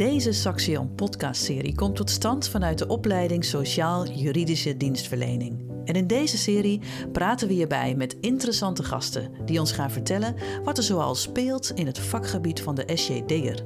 Deze 0.00 0.32
Saxion 0.32 0.94
podcastserie 0.94 1.74
komt 1.74 1.96
tot 1.96 2.10
stand 2.10 2.48
vanuit 2.48 2.78
de 2.78 2.86
opleiding 2.86 3.44
Sociaal-Juridische 3.44 4.76
Dienstverlening. 4.76 5.82
En 5.84 5.94
in 5.94 6.06
deze 6.06 6.38
serie 6.38 6.80
praten 7.12 7.48
we 7.48 7.54
hierbij 7.54 7.94
met 7.94 8.16
interessante 8.20 8.82
gasten 8.82 9.32
die 9.44 9.60
ons 9.60 9.72
gaan 9.72 9.90
vertellen 9.90 10.36
wat 10.64 10.76
er 10.76 10.82
zoal 10.82 11.14
speelt 11.14 11.70
in 11.70 11.86
het 11.86 11.98
vakgebied 11.98 12.62
van 12.62 12.74
de 12.74 12.82
SJD'er. 12.94 13.64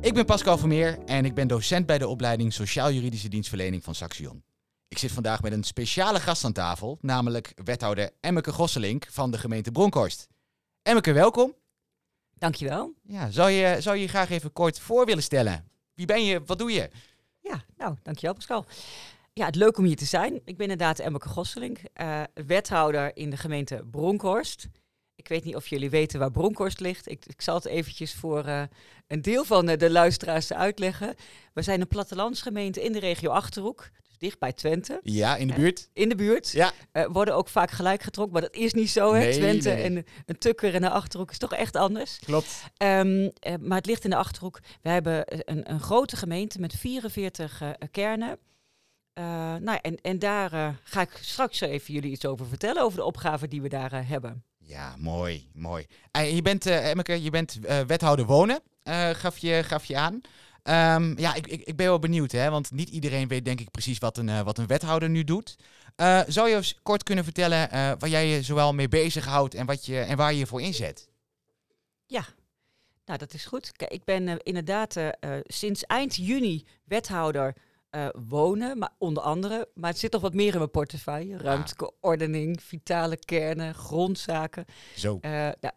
Ik 0.00 0.14
ben 0.14 0.24
Pascal 0.24 0.58
Vermeer 0.58 0.98
en 1.04 1.24
ik 1.24 1.34
ben 1.34 1.48
docent 1.48 1.86
bij 1.86 1.98
de 1.98 2.08
opleiding 2.08 2.52
Sociaal-Juridische 2.52 3.28
Dienstverlening 3.28 3.84
van 3.84 3.94
Saxion. 3.94 4.42
Ik 4.88 4.98
zit 4.98 5.12
vandaag 5.12 5.42
met 5.42 5.52
een 5.52 5.64
speciale 5.64 6.20
gast 6.20 6.44
aan 6.44 6.52
tafel, 6.52 6.98
namelijk 7.00 7.52
wethouder 7.64 8.10
Emmeke 8.20 8.52
Gosselink 8.52 9.06
van 9.10 9.30
de 9.30 9.38
gemeente 9.38 9.72
Bronkhorst. 9.72 10.28
Emmeke, 10.82 11.12
welkom. 11.12 11.54
Dankjewel. 12.34 12.94
Ja, 13.02 13.30
zou 13.30 13.50
je, 13.50 13.80
zou 13.80 13.96
je 13.96 14.08
graag 14.08 14.30
even 14.30 14.52
kort 14.52 14.80
voor 14.80 15.06
willen 15.06 15.22
stellen? 15.22 15.70
Wie 15.94 16.06
ben 16.06 16.24
je? 16.24 16.42
Wat 16.46 16.58
doe 16.58 16.72
je? 16.72 16.90
Ja, 17.40 17.64
nou, 17.76 17.96
dankjewel 18.02 18.34
Pascal. 18.34 18.64
Ja, 19.32 19.46
het 19.46 19.54
leuk 19.54 19.78
om 19.78 19.84
hier 19.84 19.96
te 19.96 20.04
zijn. 20.04 20.34
Ik 20.34 20.56
ben 20.56 20.70
inderdaad 20.70 20.98
Emmeke 20.98 21.28
Gosselink, 21.28 21.78
uh, 22.00 22.22
wethouder 22.46 23.16
in 23.16 23.30
de 23.30 23.36
gemeente 23.36 23.84
Bronkhorst. 23.90 24.68
Ik 25.14 25.28
weet 25.28 25.44
niet 25.44 25.56
of 25.56 25.66
jullie 25.66 25.90
weten 25.90 26.18
waar 26.18 26.30
Bronkhorst 26.30 26.80
ligt. 26.80 27.08
Ik, 27.08 27.26
ik 27.26 27.40
zal 27.40 27.54
het 27.54 27.66
eventjes 27.66 28.14
voor 28.14 28.46
uh, 28.46 28.62
een 29.06 29.22
deel 29.22 29.44
van 29.44 29.68
uh, 29.68 29.76
de 29.76 29.90
luisteraars 29.90 30.52
uitleggen. 30.52 31.14
We 31.52 31.62
zijn 31.62 31.80
een 31.80 31.88
plattelandsgemeente 31.88 32.82
in 32.82 32.92
de 32.92 32.98
regio 32.98 33.30
Achterhoek 33.30 33.90
dicht 34.20 34.38
bij 34.38 34.52
Twente. 34.52 35.00
Ja, 35.02 35.36
in 35.36 35.46
de 35.46 35.54
buurt. 35.54 35.88
in 35.92 36.08
de 36.08 36.14
buurt. 36.14 36.50
Ja. 36.50 36.72
Uh, 36.92 37.06
worden 37.06 37.34
ook 37.34 37.48
vaak 37.48 37.70
gelijk 37.70 38.02
getrokken, 38.02 38.32
maar 38.32 38.42
dat 38.42 38.54
is 38.54 38.72
niet 38.72 38.90
zo. 38.90 39.12
Hè? 39.12 39.18
Nee, 39.18 39.32
Twente 39.32 39.68
nee. 39.68 39.82
en 39.82 40.04
een 40.26 40.38
tukker 40.38 40.74
en 40.74 40.82
een 40.82 40.90
achterhoek 40.90 41.30
is 41.30 41.38
toch 41.38 41.52
echt 41.52 41.76
anders. 41.76 42.18
Klopt. 42.18 42.64
Um, 42.78 43.22
uh, 43.22 43.30
maar 43.60 43.76
het 43.76 43.86
ligt 43.86 44.04
in 44.04 44.10
de 44.10 44.16
achterhoek. 44.16 44.60
We 44.82 44.88
hebben 44.88 45.24
een, 45.26 45.70
een 45.70 45.80
grote 45.80 46.16
gemeente 46.16 46.60
met 46.60 46.74
44 46.74 47.62
uh, 47.62 47.70
kernen. 47.90 48.38
nou, 49.62 49.78
en, 49.82 50.00
en 50.02 50.18
daar 50.18 50.80
ga 50.82 51.00
ik 51.00 51.18
straks 51.20 51.60
even 51.60 51.94
jullie 51.94 52.10
iets 52.10 52.26
over 52.26 52.46
vertellen, 52.46 52.82
over 52.82 52.98
de 52.98 53.04
opgaven 53.04 53.50
die 53.50 53.62
we 53.62 53.68
daar 53.68 54.08
hebben. 54.08 54.44
Ja, 54.58 54.94
mooi, 54.98 55.48
mooi. 55.52 55.86
Je 56.12 56.42
bent, 56.42 56.66
Emmeke, 56.66 57.22
je 57.22 57.30
bent 57.30 57.58
wethouder 57.86 58.26
wonen, 58.26 58.60
gaf, 59.12 59.38
je, 59.38 59.62
gaf 59.64 59.84
je 59.84 59.96
aan. 59.96 60.20
Um, 60.62 61.18
ja, 61.18 61.34
ik, 61.34 61.46
ik, 61.46 61.62
ik, 61.62 61.76
ben 61.76 61.86
wel 61.86 61.98
benieuwd, 61.98 62.32
hè, 62.32 62.50
want 62.50 62.70
niet 62.70 62.88
iedereen 62.88 63.28
weet 63.28 63.44
denk 63.44 63.60
ik 63.60 63.70
precies 63.70 63.98
wat 63.98 64.18
een, 64.18 64.28
uh, 64.28 64.40
wat 64.40 64.58
een 64.58 64.66
wethouder 64.66 65.08
nu 65.08 65.24
doet. 65.24 65.56
Uh, 65.96 66.20
zou 66.26 66.48
je 66.48 66.56
eens 66.56 66.78
kort 66.82 67.02
kunnen 67.02 67.24
vertellen 67.24 67.62
uh, 67.62 67.92
waar 67.98 68.08
jij 68.08 68.26
je 68.26 68.42
zowel 68.42 68.74
mee 68.74 68.88
bezighoudt 68.88 69.54
en, 69.54 69.66
wat 69.66 69.86
je, 69.86 69.98
en 69.98 70.16
waar 70.16 70.32
je 70.32 70.38
je 70.38 70.46
voor 70.46 70.62
inzet? 70.62 71.08
Ja, 72.06 72.24
nou 73.04 73.18
dat 73.18 73.34
is 73.34 73.44
goed. 73.44 73.72
Kijk, 73.72 73.90
ik 73.90 74.04
ben 74.04 74.38
inderdaad 74.42 74.96
sinds 75.44 75.84
eind 75.84 76.16
juni 76.16 76.66
wethouder 76.84 77.54
wonen, 78.28 78.78
maar 78.78 78.94
onder 78.98 79.22
andere. 79.22 79.68
Maar 79.74 79.90
het 79.90 79.98
zit 79.98 80.12
nog 80.12 80.22
wat 80.22 80.34
meer 80.34 80.52
in 80.52 80.58
mijn 80.58 80.70
portefeuille. 80.70 81.36
Ruimtelijke 81.36 81.92
ordening, 82.00 82.62
vitale 82.62 83.16
kernen, 83.16 83.74
grondzaken. 83.74 84.64
Zo. 84.96 85.18
nou, 85.20 85.72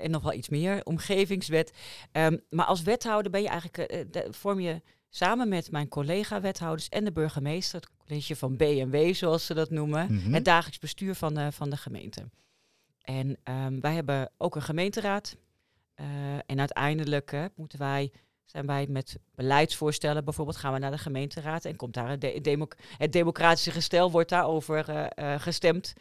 en 0.00 0.10
nog 0.10 0.22
wel 0.22 0.32
iets 0.32 0.48
meer, 0.48 0.84
omgevingswet. 0.84 1.72
Um, 2.12 2.40
maar 2.50 2.66
als 2.66 2.82
wethouder 2.82 3.30
ben 3.30 3.42
je 3.42 3.48
eigenlijk, 3.48 3.92
uh, 3.92 4.04
de, 4.10 4.26
vorm 4.30 4.60
je 4.60 4.82
samen 5.08 5.48
met 5.48 5.70
mijn 5.70 5.88
collega-wethouders 5.88 6.88
en 6.88 7.04
de 7.04 7.12
burgemeester, 7.12 7.80
het 7.80 7.90
college 8.06 8.36
van 8.36 8.56
B&W 8.56 9.14
zoals 9.14 9.46
ze 9.46 9.54
dat 9.54 9.70
noemen, 9.70 10.06
Mhm. 10.14 10.32
het 10.32 10.44
dagelijks 10.44 10.78
bestuur 10.78 11.14
van 11.14 11.34
de, 11.34 11.52
van 11.52 11.70
de 11.70 11.76
gemeente. 11.76 12.30
En 13.00 13.38
um, 13.44 13.80
wij 13.80 13.94
hebben 13.94 14.30
ook 14.36 14.56
een 14.56 14.62
gemeenteraad. 14.62 15.36
Uh, 16.00 16.06
en 16.46 16.58
uiteindelijk 16.58 17.32
uh, 17.32 17.44
moeten 17.56 17.78
wij, 17.78 18.12
zijn 18.44 18.66
wij 18.66 18.86
met 18.86 19.18
beleidsvoorstellen, 19.34 20.24
bijvoorbeeld 20.24 20.56
gaan 20.56 20.72
we 20.72 20.78
naar 20.78 20.90
de 20.90 20.98
gemeenteraad 20.98 21.64
en 21.64 21.76
komt 21.76 21.94
daar 21.94 22.18
de 22.18 22.40
het 22.98 23.12
democratische 23.12 23.70
gestel, 23.70 24.10
wordt 24.10 24.28
daarover 24.28 25.10
uh, 25.18 25.40
gestemd 25.40 25.92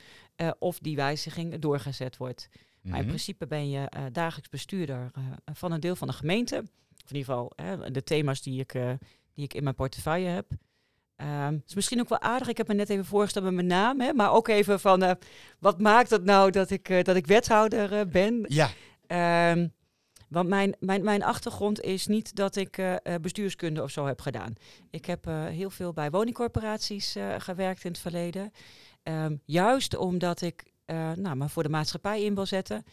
of 0.59 0.79
die 0.79 0.95
wijziging 0.95 1.59
doorgezet 1.59 2.17
wordt. 2.17 2.49
Mhm. 2.89 2.97
Maar 2.97 3.05
in 3.05 3.13
principe 3.13 3.47
ben 3.47 3.69
je 3.69 3.91
uh, 3.97 4.03
dagelijks 4.11 4.49
bestuurder 4.49 5.11
uh, 5.17 5.23
van 5.53 5.71
een 5.71 5.79
deel 5.79 5.95
van 5.95 6.07
de 6.07 6.13
gemeente. 6.13 6.55
Of 7.03 7.11
in 7.11 7.15
ieder 7.15 7.33
geval 7.33 7.53
de 7.91 8.03
thema's 8.03 8.41
die 8.41 8.59
ik, 8.59 8.71
die 9.33 9.43
ik 9.43 9.53
in 9.53 9.63
mijn 9.63 9.75
portefeuille 9.75 10.27
heb. 10.27 10.51
Um, 11.21 11.27
het 11.27 11.63
is 11.67 11.75
misschien 11.75 11.99
ook 11.99 12.09
wel 12.09 12.21
aardig. 12.21 12.47
Ik 12.47 12.57
heb 12.57 12.67
me 12.67 12.73
net 12.73 12.89
even 12.89 13.05
voorgesteld 13.05 13.45
met 13.45 13.53
mijn 13.53 13.67
naam. 13.67 13.99
Hè, 13.99 14.13
maar 14.13 14.31
ook 14.31 14.47
even 14.47 14.79
van 14.79 15.17
wat 15.59 15.79
maakt 15.81 16.09
het 16.09 16.23
nou 16.23 16.51
dat 16.51 16.69
ik, 16.69 17.05
dat 17.05 17.15
ik 17.15 17.27
wethouder 17.27 18.07
ben? 18.07 18.45
Ja. 18.47 18.69
Um, 19.51 19.73
want 20.27 20.49
mijn, 20.49 20.75
mijn, 20.79 21.03
mijn 21.03 21.23
achtergrond 21.23 21.81
is 21.81 22.07
niet 22.07 22.35
dat 22.35 22.55
ik 22.55 22.99
bestuurskunde 23.21 23.83
of 23.83 23.91
zo 23.91 24.05
heb 24.05 24.21
gedaan. 24.21 24.53
Ik 24.89 25.05
heb 25.05 25.25
heel 25.25 25.69
veel 25.69 25.93
bij 25.93 26.11
woningcorporaties 26.11 27.15
gewerkt 27.37 27.83
in 27.83 27.91
het 27.91 27.99
verleden. 27.99 28.51
Um, 29.03 29.41
juist 29.45 29.95
omdat 29.97 30.41
ik 30.41 30.63
uh, 30.91 31.11
nou, 31.11 31.35
maar 31.35 31.49
voor 31.49 31.63
de 31.63 31.69
maatschappij 31.69 32.23
in 32.23 32.35
wil 32.35 32.45
zetten. 32.45 32.85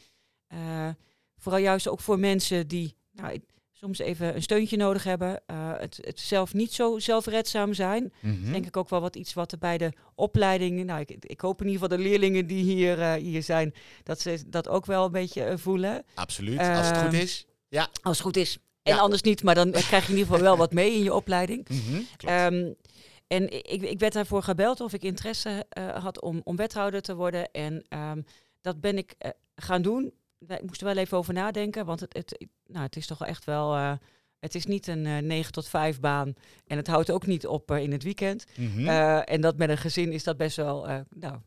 Uh, 0.54 0.88
vooral 1.36 1.60
juist 1.60 1.88
ook 1.88 2.00
voor 2.00 2.18
mensen 2.18 2.68
die 2.68 2.96
nou, 3.12 3.40
soms 3.72 3.98
even 3.98 4.34
een 4.34 4.42
steuntje 4.42 4.76
nodig 4.76 5.04
hebben. 5.04 5.42
Uh, 5.50 5.72
het, 5.78 5.98
het, 6.00 6.20
zelf 6.20 6.54
niet 6.54 6.72
zo 6.72 6.98
zelfredzaam 6.98 7.74
zijn. 7.74 8.12
Mm 8.20 8.42
-hmm. 8.42 8.52
Denk 8.52 8.66
ik 8.66 8.76
ook 8.76 8.88
wel 8.88 9.00
wat 9.00 9.16
iets 9.16 9.34
wat 9.34 9.52
er 9.52 9.58
bij 9.58 9.78
de 9.78 9.92
opleidingen. 10.14 10.86
Nou, 10.86 11.00
ik, 11.00 11.24
ik 11.24 11.40
hoop 11.40 11.60
in 11.60 11.66
ieder 11.66 11.82
geval 11.82 11.96
de 11.96 12.02
leerlingen 12.02 12.46
die 12.46 12.62
hier, 12.62 13.12
hier 13.12 13.42
zijn, 13.42 13.74
dat 14.02 14.20
ze 14.20 14.42
dat 14.46 14.68
ook 14.68 14.86
wel 14.86 15.04
een 15.04 15.12
beetje 15.12 15.58
voelen. 15.58 16.04
Absoluut, 16.14 16.58
als 16.58 16.88
het 16.88 16.98
goed 16.98 17.12
is. 17.12 17.46
Ja. 17.68 17.88
Als 18.02 18.16
het 18.16 18.26
goed 18.26 18.36
is. 18.36 18.58
En 18.82 18.94
ja. 18.94 19.00
anders 19.00 19.22
niet, 19.22 19.42
maar 19.42 19.54
dan 19.54 19.70
krijg 19.70 19.90
je 19.90 20.12
in 20.12 20.18
ieder 20.18 20.26
geval 20.26 20.40
wel 20.40 20.56
wat 20.56 20.72
mee 20.72 20.92
in 20.92 21.02
je 21.02 21.14
opleiding. 21.14 21.68
Mm 21.68 21.80
-hmm, 21.86 22.06
um, 22.28 22.74
en 23.26 23.53
ik, 23.53 23.82
ik 23.82 23.98
werd 23.98 24.12
daarvoor 24.12 24.42
gebeld 24.42 24.81
of 24.81 24.92
ik 24.92 25.03
interesse 25.03 25.66
uh, 25.78 25.97
had 25.97 26.20
om, 26.20 26.41
om 26.44 26.56
wethouder 26.56 27.03
te 27.03 27.14
worden. 27.14 27.50
En 27.50 27.84
um, 27.88 28.25
dat 28.60 28.81
ben 28.81 28.98
ik 28.98 29.14
uh, 29.19 29.31
gaan 29.54 29.82
doen. 29.82 30.12
Ik 30.48 30.62
moest 30.66 30.81
er 30.81 30.87
wel 30.87 30.97
even 30.97 31.19
over 31.19 31.34
nadenken, 31.34 31.87
want 31.87 32.00
het, 32.00 32.12
het, 32.12 32.47
nou, 32.66 32.84
het 32.84 32.97
is 32.97 33.06
toch 33.06 33.26
echt 33.26 33.44
wel... 33.44 33.76
Uh, 33.76 33.92
het 34.38 34.54
is 34.54 34.66
niet 34.66 34.87
een 34.87 35.04
uh, 35.04 35.19
9 35.19 35.53
tot 35.53 35.69
5 35.69 36.00
baan 36.00 36.34
en 36.66 36.76
het 36.76 36.87
houdt 36.87 37.10
ook 37.10 37.26
niet 37.26 37.47
op 37.47 37.70
in 37.70 37.92
het 37.92 38.03
weekend. 38.03 38.44
Mm 38.56 38.72
-hmm. 38.72 38.87
uh, 38.87 39.31
en 39.31 39.41
dat 39.41 39.56
met 39.56 39.69
een 39.69 39.78
gezin 39.78 40.12
is 40.12 40.25
dat 40.25 40.37
best 40.37 40.56
wel, 40.56 40.87
nou, 41.10 41.38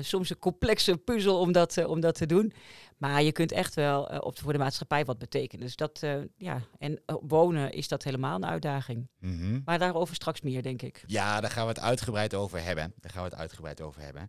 soms 0.00 0.30
een 0.30 0.38
complexe 0.38 0.96
puzzel 0.96 1.38
om 1.38 1.52
dat, 1.52 1.84
om 1.84 2.00
dat 2.00 2.14
te 2.14 2.26
doen. 2.26 2.52
Maar 3.00 3.22
je 3.22 3.32
kunt 3.32 3.52
echt 3.52 3.74
wel 3.74 4.02
op, 4.02 4.38
voor 4.38 4.52
de 4.52 4.58
maatschappij 4.58 5.04
wat 5.04 5.18
betekenen. 5.18 5.66
Dus 5.66 5.76
dat, 5.76 6.06
ja, 6.36 6.60
en 6.78 7.02
wonen 7.06 7.72
is 7.72 7.88
dat 7.88 8.02
helemaal 8.02 8.34
een 8.34 8.46
uitdaging. 8.46 9.08
Mm 9.18 9.38
-hmm. 9.38 9.62
Maar 9.64 9.78
daarover 9.78 10.14
straks 10.14 10.40
meer, 10.40 10.62
denk 10.62 10.82
ik. 10.82 11.04
Ja, 11.06 11.40
daar 11.40 11.50
gaan 11.50 11.62
we 11.62 11.68
het 11.68 11.80
uitgebreid 11.80 12.34
over 12.34 12.62
hebben. 12.62 12.94
Daar 13.00 13.10
gaan 13.10 13.22
we 13.22 13.28
het 13.28 13.38
uitgebreid 13.38 13.80
over 13.80 14.00
hebben. 14.02 14.22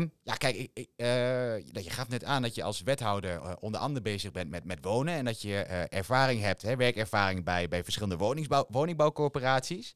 Um, 0.00 0.12
ja, 0.22 0.34
kijk, 0.34 0.56
ik, 0.56 0.70
ik, 0.74 0.88
je 1.72 1.90
gaf 1.90 2.08
net 2.08 2.24
aan 2.24 2.42
dat 2.42 2.54
je 2.54 2.62
als 2.62 2.82
wethouder 2.82 3.58
onder 3.58 3.80
andere 3.80 4.02
bezig 4.02 4.30
bent 4.30 4.50
met, 4.50 4.64
met 4.64 4.78
wonen. 4.84 5.14
En 5.14 5.24
dat 5.24 5.42
je 5.42 5.56
ervaring 5.88 6.40
hebt, 6.40 6.62
hè, 6.62 6.76
werkervaring 6.76 7.44
bij, 7.44 7.68
bij 7.68 7.84
verschillende 7.84 8.16
woningbouw, 8.16 8.66
woningbouwcorporaties. 8.68 9.94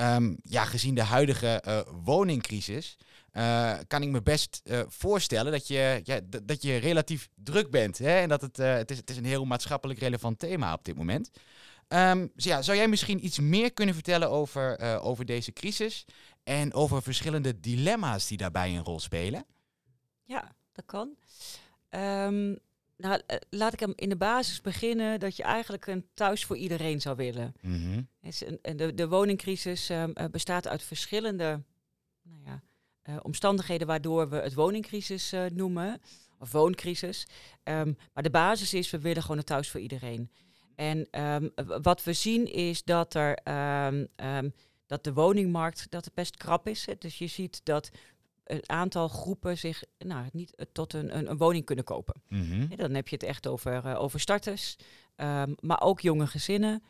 Um, 0.00 0.38
ja, 0.42 0.64
gezien 0.64 0.94
de 0.94 1.02
huidige 1.02 1.62
uh, 1.66 1.80
woningcrisis 2.04 2.96
uh, 3.32 3.78
kan 3.86 4.02
ik 4.02 4.08
me 4.08 4.22
best 4.22 4.60
uh, 4.64 4.80
voorstellen 4.88 5.52
dat 5.52 5.66
je, 5.66 6.00
ja, 6.04 6.20
dat 6.42 6.62
je 6.62 6.76
relatief 6.76 7.28
druk 7.34 7.70
bent. 7.70 7.98
Hè? 7.98 8.18
En 8.18 8.28
dat 8.28 8.40
het, 8.40 8.56
het, 8.56 8.90
is, 8.90 8.96
het 8.96 9.10
is 9.10 9.16
een 9.16 9.24
heel 9.24 9.44
maatschappelijk 9.44 9.98
relevant 9.98 10.38
thema 10.38 10.72
op 10.72 10.84
dit 10.84 10.96
moment. 10.96 11.30
Um, 11.88 12.30
dus 12.34 12.44
ja, 12.44 12.62
zou 12.62 12.76
jij 12.76 12.88
misschien 12.88 13.24
iets 13.24 13.38
meer 13.38 13.72
kunnen 13.72 13.94
vertellen 13.94 14.30
over, 14.30 15.00
over 15.00 15.24
deze 15.24 15.52
crisis 15.52 16.04
en 16.44 16.74
over 16.74 17.02
verschillende 17.02 17.60
dilemma's 17.60 18.26
die 18.26 18.38
daarbij 18.38 18.76
een 18.76 18.84
rol 18.84 19.00
spelen? 19.00 19.44
Ja, 20.24 20.52
dat 20.72 20.84
kan. 20.86 21.16
Um, 21.90 22.58
nou, 22.98 23.20
laat 23.50 23.72
ik 23.72 23.80
hem 23.80 23.92
in 23.94 24.08
de 24.08 24.16
basis 24.16 24.60
beginnen 24.60 25.20
dat 25.20 25.36
je 25.36 25.42
eigenlijk 25.42 25.86
een 25.86 26.06
thuis 26.14 26.44
voor 26.44 26.56
iedereen 26.56 27.00
zou 27.00 27.16
willen. 27.16 27.54
Mm 27.60 27.72
-hmm. 27.72 28.08
de, 28.76 28.94
de 28.94 29.08
woningcrisis 29.08 29.90
um, 29.90 30.12
bestaat 30.30 30.68
uit 30.68 30.82
verschillende 30.82 31.62
nou 32.22 32.40
ja, 32.44 32.62
uh, 33.08 33.16
omstandigheden 33.22 33.86
waardoor 33.86 34.28
we 34.28 34.36
het 34.36 34.54
woningcrisis 34.54 35.32
uh, 35.32 35.44
noemen, 35.52 36.00
of 36.38 36.52
wooncrisis. 36.52 37.26
Um, 37.64 37.96
maar 38.12 38.22
de 38.22 38.30
basis 38.30 38.74
is, 38.74 38.90
we 38.90 38.98
willen 38.98 39.22
gewoon 39.22 39.38
een 39.38 39.44
thuis 39.44 39.70
voor 39.70 39.80
iedereen. 39.80 40.30
En 40.74 41.22
um, 41.24 41.50
wat 41.82 42.04
we 42.04 42.12
zien 42.12 42.52
is 42.52 42.84
dat, 42.84 43.14
er, 43.14 43.38
dat 44.86 45.04
de 45.04 45.12
woningmarkt 45.12 45.86
dat 45.90 46.04
het 46.04 46.14
best 46.14 46.36
krap 46.36 46.68
is. 46.68 46.86
Hè. 46.86 46.94
Dus 46.98 47.18
je 47.18 47.26
ziet 47.26 47.60
dat 47.64 47.90
een 48.48 48.68
aantal 48.68 49.08
groepen 49.08 49.58
zich 49.58 49.82
nou, 49.98 50.26
niet 50.32 50.52
uh, 50.56 50.66
tot 50.72 50.92
een, 50.92 51.16
een, 51.16 51.30
een, 51.30 51.36
woning 51.36 51.64
kunnen 51.64 51.84
kopen. 51.84 52.22
Mm 52.28 52.50
-hmm. 52.50 52.66
ja, 52.70 52.76
dan 52.76 52.94
heb 52.94 53.08
je 53.08 53.14
het 53.14 53.24
echt 53.24 53.46
over, 53.46 53.84
uh, 53.84 54.00
over 54.00 54.20
starters, 54.20 54.76
um, 55.16 55.54
maar 55.60 55.80
ook 55.80 56.00
jonge 56.00 56.26
gezinnen. 56.26 56.82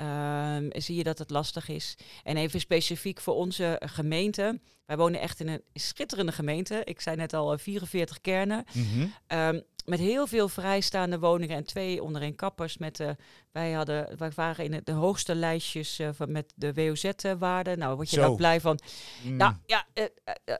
Um, 0.00 0.68
zie 0.72 0.96
je 0.96 1.04
dat 1.04 1.18
het 1.18 1.30
lastig 1.30 1.68
is. 1.68 1.96
En 2.22 2.36
even 2.36 2.60
specifiek 2.60 3.20
voor 3.20 3.34
onze 3.34 3.80
gemeente. 3.84 4.60
Wij 4.86 4.96
wonen 4.96 5.20
echt 5.20 5.40
in 5.40 5.48
een 5.48 5.62
schitterende 5.74 6.32
gemeente. 6.32 6.82
Ik 6.84 7.00
zei 7.00 7.16
net 7.16 7.34
al 7.34 7.58
44 7.58 8.20
kernen. 8.20 8.64
Mm 8.72 8.84
-hmm. 8.84 9.38
um, 9.38 9.62
met 9.84 9.98
heel 9.98 10.26
veel 10.26 10.48
vrijstaande 10.48 11.18
woningen 11.18 11.56
en 11.56 11.64
twee 11.64 12.02
onderin 12.02 12.34
kappers. 12.34 12.78
Met, 12.78 13.00
uh, 13.00 13.10
wij, 13.52 13.72
hadden, 13.72 14.18
wij 14.18 14.30
waren 14.34 14.64
in 14.64 14.80
de 14.84 14.92
hoogste 14.92 15.34
lijstjes 15.34 16.00
uh, 16.00 16.08
van, 16.12 16.32
met 16.32 16.52
de 16.56 16.74
WOZ-waarde. 16.74 17.76
Nou, 17.76 17.96
word 17.96 18.10
je 18.10 18.16
daar 18.16 18.34
blij 18.34 18.60
van. 18.60 18.78
Mm. 19.22 19.36
Nou 19.36 19.54
ja, 19.66 19.86
uh, 19.94 20.04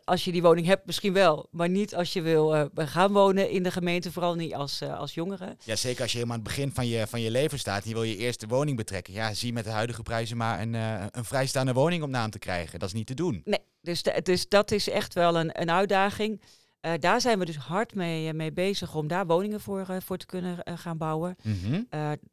als 0.04 0.24
je 0.24 0.32
die 0.32 0.42
woning 0.42 0.66
hebt, 0.66 0.86
misschien 0.86 1.12
wel. 1.12 1.48
Maar 1.50 1.68
niet 1.68 1.94
als 1.94 2.12
je 2.12 2.22
wil 2.22 2.68
gaan 2.74 3.12
wonen 3.12 3.50
in 3.50 3.62
de 3.62 3.70
gemeente, 3.70 4.12
vooral 4.12 4.34
niet 4.34 4.54
als, 4.54 4.82
als 4.82 5.14
jongere. 5.14 5.56
Ja, 5.64 5.76
zeker 5.76 6.02
als 6.02 6.12
je 6.12 6.16
helemaal 6.18 6.38
aan 6.38 6.44
het 6.44 6.54
begin 6.54 6.72
van 6.72 6.86
je, 6.86 7.06
van 7.06 7.20
je 7.20 7.30
leven 7.30 7.58
staat 7.58 7.82
en 7.82 7.88
je 7.88 7.94
wil 7.94 8.02
je 8.02 8.16
eerste 8.16 8.46
woning 8.46 8.76
betrekken. 8.76 9.12
Ja, 9.12 9.34
zie 9.34 9.52
met 9.52 9.64
de 9.64 9.70
huidige 9.70 10.02
prijzen 10.02 10.36
maar 10.36 10.60
een, 10.60 10.74
een 10.74 11.24
vrijstaande 11.24 11.72
woning 11.72 12.02
om 12.02 12.10
naam 12.10 12.30
te 12.30 12.38
krijgen. 12.38 12.78
Dat 12.78 12.88
is 12.88 12.94
niet 12.94 13.06
te 13.06 13.14
doen. 13.14 13.42
Nee, 13.44 13.60
dus, 13.84 14.02
dus 14.22 14.48
dat 14.48 14.70
is 14.70 14.88
echt 14.88 15.14
wel 15.14 15.38
een, 15.38 15.60
een 15.60 15.70
uitdaging. 15.70 16.40
Uh, 16.81 16.92
daar 17.00 17.20
zijn 17.20 17.38
we 17.38 17.44
dus 17.44 17.56
hard 17.56 17.94
mee, 17.94 18.28
eh, 18.28 18.34
mee 18.34 18.52
bezig 18.52 18.94
om 18.94 19.08
daar 19.08 19.26
woningen 19.26 19.60
voor, 19.60 19.86
uh, 19.90 19.96
voor 20.00 20.16
te 20.16 20.26
kunnen 20.26 20.58
gaan 20.75 20.98
bouwen. 20.98 21.36
Mm 21.42 21.86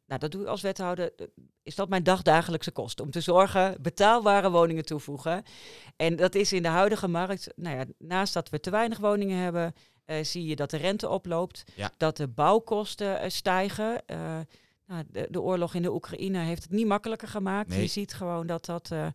nou, 0.06 0.20
dat 0.20 0.30
doe 0.30 0.42
ik 0.42 0.46
als 0.46 0.60
wethouder. 0.60 1.12
Is 1.62 1.74
dat 1.74 1.88
mijn 1.88 2.02
dagdagelijkse 2.02 2.70
kost? 2.70 3.00
Om 3.00 3.10
te 3.10 3.20
zorgen 3.20 3.76
betaalbare 3.80 4.50
woningen 4.50 4.84
toevoegen. 4.84 5.42
En 5.96 6.16
dat 6.16 6.34
is 6.34 6.52
in 6.52 6.62
de 6.62 6.68
huidige 6.68 7.08
markt. 7.08 7.52
Nou 7.56 7.76
ja, 7.76 7.84
naast 7.98 8.34
dat 8.34 8.48
we 8.48 8.60
te 8.60 8.70
weinig 8.70 8.98
woningen 8.98 9.38
hebben, 9.38 9.74
zie 10.22 10.46
je 10.46 10.56
dat 10.56 10.70
de 10.70 10.76
rente 10.76 11.08
oploopt. 11.08 11.64
Dat 11.96 12.16
de 12.16 12.28
bouwkosten 12.28 13.30
stijgen. 13.30 14.02
Nou, 14.92 15.04
de, 15.10 15.26
de, 15.30 15.40
oorlog 15.40 15.74
in 15.74 15.82
de 15.82 15.92
Oekraïne 15.92 16.38
heeft 16.38 16.62
het 16.62 16.72
niet 16.72 16.86
makkelijker 16.86 17.28
gemaakt. 17.28 17.74
Je 17.74 17.86
ziet 17.86 18.14
gewoon 18.14 18.46
dat, 18.46 18.64
dat, 18.64 18.90
uh, 18.92 19.06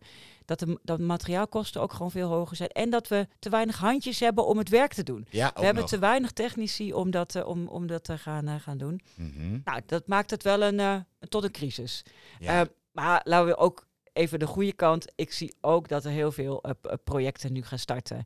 dat 0.44 0.58
de 0.58 0.78
dat 0.82 0.98
materiaalkosten 0.98 1.80
ook 1.80 1.92
gewoon 1.92 2.10
veel 2.10 2.28
hoger 2.28 2.56
zijn. 2.56 2.68
En 2.68 2.90
dat 2.90 3.08
we 3.08 3.26
te 3.38 3.50
weinig 3.50 3.78
handjes 3.78 4.20
hebben 4.20 4.46
om 4.46 4.58
het 4.58 4.68
werk 4.68 4.92
te 4.92 5.02
doen. 5.02 5.26
Ja, 5.30 5.52
we 5.54 5.64
hebben 5.64 5.86
te 5.86 5.98
weinig 5.98 6.32
technici 6.32 6.92
om 6.92 7.10
dat, 7.10 7.34
uh, 7.34 7.46
om, 7.46 7.68
om 7.68 7.86
dat 7.86 8.04
te 8.04 8.18
gaan, 8.18 8.48
uh, 8.48 8.54
gaan 8.54 8.78
doen. 8.78 9.00
Mm 9.16 9.32
-hmm. 9.36 9.60
Nou, 9.64 9.80
dat 9.86 10.06
maakt 10.06 10.30
het 10.30 10.42
wel 10.42 10.62
een, 10.62 11.06
tot 11.28 11.44
een 11.44 11.50
crisis. 11.50 12.04
Ja. 12.38 12.66
maar 12.92 13.20
laten 13.24 13.46
we 13.46 13.56
ook 13.56 13.86
even 14.12 14.38
de 14.38 14.46
goede 14.46 14.72
kant. 14.72 15.12
Ik 15.14 15.32
zie 15.32 15.54
ook 15.60 15.88
dat 15.88 16.04
er 16.04 16.10
heel 16.10 16.32
veel 16.32 16.64
projecten 17.04 17.52
nu 17.52 17.62
gaan 17.62 17.78
starten. 17.78 18.24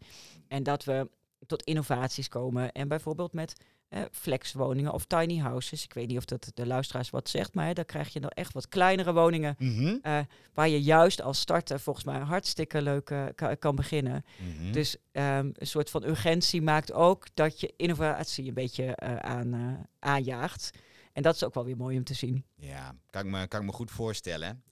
En 0.49 0.63
dat 0.63 0.85
we 0.85 1.09
tot 1.47 1.63
innovaties 1.63 2.29
komen. 2.29 2.73
En 2.73 2.89
bijvoorbeeld 2.89 3.33
met 3.33 3.53
eh, 3.61 3.67
flexwoningen 4.11 4.93
of 4.93 5.05
tiny 5.05 5.39
houses. 5.39 5.85
Ik 5.85 5.95
weet 5.95 6.09
niet 6.09 6.17
of 6.17 6.25
dat 6.25 6.51
de 6.55 6.67
luisteraars 6.67 7.11
wat 7.11 7.29
zegt, 7.29 7.55
maar 7.55 7.75
dan 7.75 7.85
krijg 7.85 8.13
je 8.13 8.21
nog 8.21 8.31
echt 8.31 8.53
wat 8.53 8.69
kleinere 8.69 9.13
woningen. 9.13 9.55
Mhm. 9.59 9.97
eh, 10.03 10.19
waar 10.55 10.69
je 10.69 10.83
juist 10.83 11.23
als 11.23 11.41
starter 11.41 11.81
volgens 11.81 12.05
mij 12.05 12.19
hartstikke 12.19 12.83
leuk 12.83 13.11
uh, 13.11 13.27
kan, 13.59 13.75
beginnen. 13.75 14.25
Mhm. 14.39 14.73
Dus 14.73 14.97
um, 15.13 15.53
een 15.55 15.67
soort 15.67 15.91
van 15.91 16.05
urgentie 16.05 16.63
maakt 16.63 16.93
ook 16.93 17.27
dat 17.35 17.61
je 17.61 17.75
innovatie 17.77 18.49
een 18.49 18.55
beetje 18.55 18.99
uh, 19.03 19.17
aan, 19.17 19.87
aanjaagt. 19.99 20.71
En 21.13 21.23
dat 21.23 21.35
is 21.35 21.45
ook 21.45 21.55
wel 21.55 21.65
weer 21.65 21.77
mooi 21.77 21.97
om 21.97 22.05
te 22.05 22.15
zien. 22.15 22.45
Ja, 22.55 22.95
kan 23.11 23.25
ik 23.25 23.31
me, 23.31 23.47
kan 23.47 23.61
ik 23.61 23.67
me 23.67 23.73
goed 23.73 23.91
voorstellen. 23.91 24.63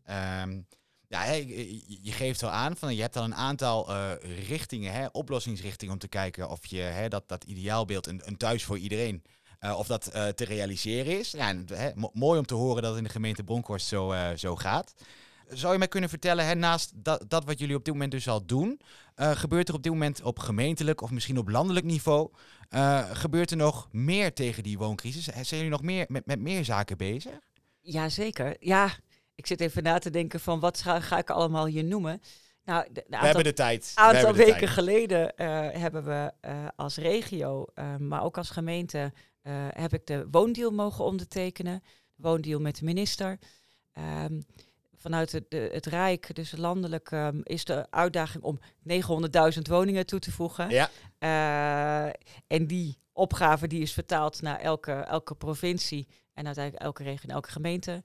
Um, 0.43 0.67
ja, 1.11 1.25
je 2.03 2.13
geeft 2.13 2.41
wel 2.41 2.51
aan 2.51 2.77
van 2.77 2.95
je 2.95 3.01
hebt 3.01 3.17
al 3.17 3.25
een 3.25 3.35
aantal 3.35 3.91
uh, 3.91 4.11
richtingen, 4.49 4.93
hè, 4.93 5.07
oplossingsrichtingen 5.13 5.95
om 5.95 6.01
te 6.01 6.09
kijken 6.09 6.51
of 6.51 6.67
je 6.67 6.81
hè, 6.81 7.09
dat, 7.09 7.29
dat 7.29 7.45
ideaalbeeld, 7.45 8.07
een, 8.07 8.21
een 8.25 8.37
thuis 8.37 8.65
voor 8.65 8.79
iedereen, 8.79 9.23
uh, 9.61 9.79
of 9.79 9.87
dat 9.87 10.03
te 10.13 10.45
realiseren 10.45 11.19
is. 11.19 11.31
Ja, 11.31 11.55
hè, 11.67 11.91
mooi 12.13 12.39
om 12.39 12.47
te 12.47 12.55
horen 12.55 12.83
dat 12.83 12.91
het 12.91 12.99
in 12.99 13.07
de 13.07 13.11
gemeente 13.11 13.45
Bronkhorst 13.45 13.87
zo, 13.87 14.15
zo 14.37 14.57
gaat. 14.57 14.95
Zou 15.49 15.73
je 15.73 15.79
mij 15.79 15.89
kunnen 15.89 16.09
vertellen, 16.11 16.47
hè, 16.47 16.55
naast 16.55 16.93
dat, 16.95 17.25
dat 17.29 17.45
wat 17.45 17.59
jullie 17.59 17.77
op 17.77 17.85
dit 17.85 17.93
moment 17.93 18.13
dus 18.13 18.29
al 18.29 18.47
doen, 18.47 18.81
gebeurt 19.15 19.69
er 19.69 19.75
op 19.75 19.83
dit 19.83 19.93
moment 19.93 20.23
op 20.23 20.39
gemeentelijk 20.39 21.01
of 21.01 21.11
misschien 21.11 21.39
op 21.39 21.49
landelijk 21.49 21.87
niveau, 21.87 22.31
gebeurt 23.13 23.51
er 23.51 23.57
nog 23.57 23.89
meer 23.93 24.35
tegen 24.35 24.63
die 24.63 24.79
wooncrisis? 24.79 25.25
Zijn 25.25 25.45
jullie 25.47 25.69
nog 25.69 25.83
meer 25.83 26.05
met, 26.09 26.27
met 26.27 26.41
meer 26.41 26.65
zaken 26.65 26.97
bezig? 26.97 27.39
Jazeker. 27.81 28.57
Ja, 28.61 28.91
ik 29.41 29.47
zit 29.47 29.61
even 29.61 29.83
na 29.83 29.99
te 29.99 30.11
denken 30.11 30.41
van 30.41 30.61
wat 30.61 30.81
ga, 30.81 31.01
ga 31.01 31.19
ik 31.19 31.31
allemaal 31.31 31.67
hier 31.67 31.85
noemen. 31.85 32.23
Nou, 32.65 32.87
de, 32.93 33.05
we 33.09 33.17
hebben 33.17 33.45
de 33.45 33.53
tijd. 33.53 33.93
Een 33.95 34.03
aantal 34.03 34.35
weken 34.35 34.69
geleden 34.69 35.33
uh, 35.37 35.47
hebben 35.71 36.05
we 36.05 36.33
uh, 36.45 36.69
als 36.77 36.97
regio, 36.97 37.67
uh, 37.75 37.97
maar 37.97 38.23
ook 38.23 38.39
als 38.39 38.51
gemeente, 38.51 39.13
heb 39.71 39.93
ik 39.93 40.07
de 40.07 40.27
woondeal 40.31 40.71
mogen 40.71 41.05
ondertekenen. 41.05 41.83
De 42.15 42.23
woondeal 42.23 42.61
met 42.61 42.77
de 42.77 42.85
minister. 42.85 43.39
Um, 44.25 44.43
vanuit 44.97 45.33
het, 45.33 45.51
de, 45.51 45.71
het 45.73 45.87
Rijk, 45.87 46.35
dus 46.35 46.57
landelijk, 46.57 47.11
um, 47.11 47.41
is 47.43 47.65
de 47.65 47.87
uitdaging 47.91 48.45
om 48.45 48.59
900.000 49.55 49.59
woningen 49.63 50.07
toe 50.07 50.19
te 50.19 50.33
voegen. 50.33 50.71
Ja. 50.71 50.91
en 52.47 52.67
die 52.67 52.99
opgave 53.13 53.67
die 53.67 53.81
is 53.81 53.93
vertaald 53.93 54.43
naar 54.43 54.59
elke, 54.59 54.93
elke 54.93 55.35
provincie 55.35 56.09
en 56.35 56.47
uiteindelijk 56.47 56.85
elke 56.85 57.03
regio 57.03 57.29
en 57.29 57.35
elke 57.35 57.51
gemeente. 57.51 58.03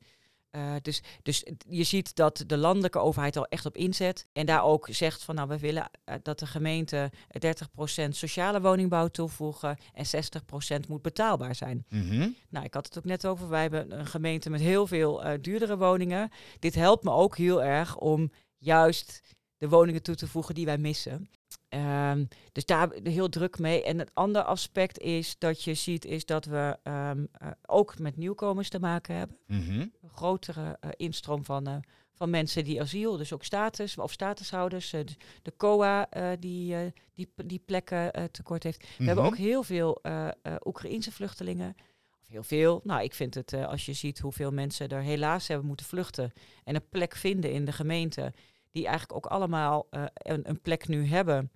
Uh, 0.56 0.74
dus, 0.82 1.04
dus 1.22 1.46
je 1.70 1.84
ziet 1.84 2.16
dat 2.16 2.44
de 2.48 2.58
landelijke 2.58 3.00
overheid 3.00 3.38
al 3.38 3.46
echt 3.46 3.66
op 3.66 3.78
inzet. 3.78 4.28
En 4.34 4.46
daar 4.46 4.64
ook 4.64 4.88
zegt 4.92 5.24
van 5.24 5.36
nou, 5.36 5.48
we 5.48 5.60
willen 5.60 5.90
uh, 6.06 6.16
dat 6.22 6.40
de 6.40 6.46
gemeente 6.46 7.12
30% 7.46 8.10
sociale 8.10 8.62
woningbouw 8.62 9.08
toevoegen 9.08 9.78
en 9.94 10.06
60% 10.06 10.88
moet 10.88 11.02
betaalbaar 11.02 11.56
zijn. 11.56 11.86
Mm 11.90 12.10
-hmm. 12.10 12.36
Nou, 12.50 12.66
ik 12.66 12.74
had 12.74 12.86
het 12.86 12.98
ook 12.98 13.06
net 13.06 13.28
over, 13.28 13.50
wij 13.50 13.62
hebben 13.62 14.00
een 14.00 14.06
gemeente 14.06 14.50
met 14.50 14.62
heel 14.62 14.88
veel 14.88 15.26
uh, 15.26 15.34
duurdere 15.42 15.78
woningen. 15.78 16.30
Dit 16.60 16.76
helpt 16.76 17.04
me 17.04 17.12
ook 17.12 17.38
heel 17.38 17.64
erg 17.64 17.98
om 17.98 18.32
juist 18.58 19.22
de 19.66 19.76
woningen 19.76 20.02
toe 20.02 20.16
te 20.16 20.28
voegen 20.28 20.56
die 20.56 20.66
wij 20.66 20.78
missen. 20.78 21.30
Um, 21.70 22.28
dus 22.52 22.66
daar 22.66 22.90
heel 23.04 23.30
druk 23.30 23.60
mee. 23.60 23.84
En 23.84 24.00
het 24.00 24.12
andere 24.14 24.46
aspect 24.46 25.00
is 25.00 25.36
dat 25.38 25.64
je 25.64 25.74
ziet 25.74 26.06
is 26.06 26.26
dat 26.26 26.46
we 26.46 26.78
um, 26.84 27.28
uh, 27.42 27.48
ook 27.66 28.00
met 28.00 28.18
nieuwkomers 28.18 28.70
te 28.70 28.80
maken 28.80 29.16
hebben. 29.16 29.38
Mm 29.48 29.66
-hmm. 29.66 29.92
Een 30.02 30.10
grotere 30.10 30.78
uh, 30.86 30.90
instroom 30.96 31.46
van, 31.46 31.68
uh, 31.68 31.76
van 32.14 32.30
mensen 32.30 32.64
die 32.64 32.82
asiel, 32.82 33.18
dus 33.18 33.34
ook 33.34 33.44
status 33.44 33.98
of 33.98 34.12
statushouders. 34.12 34.90
de 34.90 35.54
COA 35.58 36.08
die, 36.40 36.94
die, 37.14 37.32
die 37.46 37.62
plekken 37.66 38.32
tekort 38.32 38.64
heeft. 38.64 38.82
Mm 38.82 38.88
-hmm. 38.88 38.98
We 38.98 39.06
hebben 39.06 39.24
mhm. 39.24 39.34
ook 39.34 39.40
heel 39.40 39.64
veel 39.64 40.02
Oekraïense 40.66 41.12
vluchtelingen. 41.12 41.76
Of 42.22 42.28
heel 42.28 42.44
veel. 42.44 42.82
Nou, 42.84 43.04
ik 43.04 43.14
vind 43.14 43.34
het 43.34 43.54
als 43.54 43.86
je 43.86 43.94
ziet 43.94 44.20
hoeveel 44.20 44.52
mensen 44.52 44.90
er 44.90 45.02
helaas 45.02 45.48
hebben 45.48 45.68
moeten 45.68 45.86
vluchten 45.86 46.32
en 46.64 46.76
een 46.76 46.90
plek 46.90 47.16
vinden 47.16 47.52
in 47.52 47.66
de 47.66 47.72
gemeente 47.72 48.34
die 48.76 48.88
eigenlijk 48.88 49.16
ook 49.16 49.32
allemaal 49.32 49.88
uh, 49.92 50.04
een, 50.14 50.50
een, 50.50 50.62
plek 50.62 50.88
nu 50.88 51.08
hebben. 51.08 51.52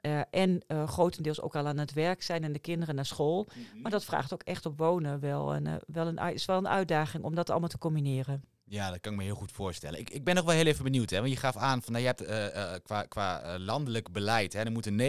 Uh, 0.00 0.20
en 0.30 0.62
uh, 0.68 0.88
grotendeels 0.88 1.40
ook 1.40 1.56
al 1.56 1.66
aan 1.66 1.78
het 1.78 1.92
werk 1.92 2.22
zijn 2.22 2.44
en 2.44 2.52
de 2.52 2.58
kinderen 2.58 2.94
naar 2.94 3.06
school. 3.06 3.48
Mhm. 3.48 3.80
Maar 3.82 3.90
dat 3.90 4.04
vraagt 4.04 4.32
ook 4.32 4.42
echt 4.42 4.66
op 4.66 4.78
wonen 4.78 5.20
wel 5.20 5.54
een, 5.54 5.80
wel 5.86 6.06
een, 6.06 6.18
is 6.18 6.44
wel 6.44 6.58
een 6.58 6.68
uitdaging 6.68 7.24
om 7.24 7.34
dat 7.34 7.50
allemaal 7.50 7.68
te 7.68 7.78
combineren. 7.78 8.42
Ja, 8.64 8.90
dat 8.90 9.00
kan 9.00 9.12
ik 9.12 9.18
me 9.18 9.24
heel 9.24 9.34
goed 9.34 9.52
voorstellen. 9.52 9.98
Ik, 9.98 10.10
ik 10.10 10.24
ben 10.24 10.34
nog 10.34 10.44
wel 10.44 10.54
heel 10.54 10.66
even 10.66 10.84
benieuwd, 10.84 11.10
hè, 11.10 11.18
want 11.18 11.30
je 11.30 11.36
gaf 11.36 11.56
aan 11.56 11.82
van 11.82 11.92
nou, 11.92 12.04
je 12.04 12.14
hebt 12.16 12.82
qua, 12.82 13.02
qua 13.02 13.58
landelijk 13.58 14.12
beleid, 14.12 14.52
hè, 14.52 14.62
er 14.62 14.72
moeten 14.72 15.00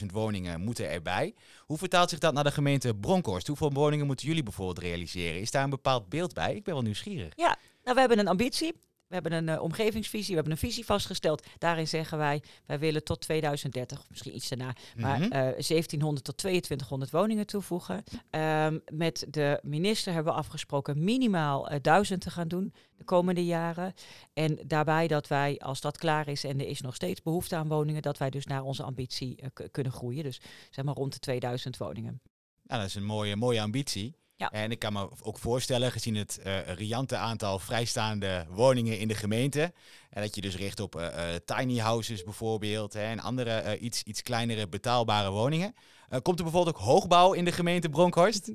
900.000 0.00 0.06
woningen 0.12 0.60
moeten 0.60 0.90
erbij. 0.90 1.34
Hoe 1.58 1.78
vertaalt 1.78 2.10
zich 2.10 2.18
dat 2.18 2.34
naar 2.34 2.44
de 2.44 2.50
gemeente 2.50 2.94
Bronkhorst? 2.94 3.46
Hoeveel 3.46 3.72
woningen 3.72 4.06
moeten 4.06 4.26
jullie 4.26 4.42
bijvoorbeeld 4.42 4.78
realiseren? 4.78 5.40
Is 5.40 5.50
daar 5.50 5.64
een 5.64 5.70
bepaald 5.70 6.08
beeld 6.08 6.34
bij? 6.34 6.54
Ik 6.54 6.64
ben 6.64 6.74
wel 6.74 6.82
nieuwsgierig. 6.82 7.32
Ja, 7.36 7.56
nou, 7.82 7.94
we 7.94 8.00
hebben 8.00 8.18
een 8.18 8.28
ambitie. 8.28 8.74
We 9.10 9.16
hebben 9.16 9.32
een 9.32 9.56
uh, 9.56 9.62
omgevingsvisie, 9.62 10.28
we 10.28 10.34
hebben 10.34 10.52
een 10.52 10.58
visie 10.58 10.84
vastgesteld. 10.84 11.46
Daarin 11.58 11.88
zeggen 11.88 12.18
wij, 12.18 12.42
wij 12.66 12.78
willen 12.78 13.04
tot 13.04 13.20
2030, 13.20 14.04
misschien 14.08 14.34
iets 14.34 14.48
daarna, 14.48 14.74
maar 14.96 15.20
uh, 15.20 15.28
mhm. 15.28 15.38
1700 15.38 16.00
eh, 16.00 16.24
tot 16.24 16.36
2200 16.36 17.10
woningen 17.10 17.46
toevoegen. 17.46 18.04
Um, 18.30 18.82
met 18.92 19.26
de 19.28 19.58
minister 19.62 20.12
hebben 20.12 20.32
we 20.32 20.38
afgesproken 20.38 21.04
minimaal 21.04 21.72
uh, 21.72 21.78
duizend 21.82 22.20
te 22.20 22.30
gaan 22.30 22.48
doen 22.48 22.74
de 22.96 23.04
komende 23.04 23.44
jaren. 23.44 23.94
En 24.32 24.58
daarbij 24.66 25.06
dat 25.06 25.28
wij, 25.28 25.58
als 25.58 25.80
dat 25.80 25.98
klaar 25.98 26.28
is 26.28 26.44
en 26.44 26.60
er 26.60 26.68
is 26.68 26.80
nog 26.80 26.94
steeds 26.94 27.22
behoefte 27.22 27.56
aan 27.56 27.68
woningen, 27.68 28.02
dat 28.02 28.18
wij 28.18 28.30
dus 28.30 28.46
naar 28.46 28.62
onze 28.62 28.82
ambitie 28.82 29.38
kunnen 29.70 29.92
groeien. 29.92 30.22
Dus 30.22 30.40
zeg 30.70 30.84
maar 30.84 30.94
rond 30.94 31.12
de 31.12 31.18
2000 31.18 31.76
woningen. 31.76 32.20
Ja, 32.62 32.76
dat 32.76 32.86
is 32.86 32.94
een 32.94 33.04
mooie, 33.04 33.36
mooie 33.36 33.60
ambitie. 33.60 34.14
Ja. 34.40 34.50
En 34.50 34.70
ik 34.70 34.78
kan 34.78 34.92
me 34.92 35.08
ook 35.22 35.38
voorstellen, 35.38 35.92
gezien 35.92 36.16
het 36.16 36.40
uh, 36.46 36.74
riante 36.74 37.16
aantal 37.16 37.58
vrijstaande 37.58 38.46
woningen 38.48 38.98
in 38.98 39.08
de 39.08 39.14
gemeente, 39.14 39.72
en 40.10 40.22
dat 40.22 40.34
je 40.34 40.40
dus 40.40 40.56
richt 40.56 40.80
op 40.80 40.96
uh, 40.96 41.10
tiny 41.44 41.78
houses 41.78 42.22
bijvoorbeeld 42.22 42.92
hè, 42.92 43.02
en 43.02 43.20
andere 43.20 43.78
iets, 43.78 44.02
iets 44.02 44.22
kleinere 44.22 44.68
betaalbare 44.68 45.30
woningen. 45.30 45.74
komt 46.22 46.38
er 46.38 46.44
bijvoorbeeld 46.44 46.76
ook 46.76 46.82
hoogbouw 46.82 47.32
in 47.32 47.44
de 47.44 47.52
gemeente 47.52 47.88
Bronkhorst? 47.88 48.52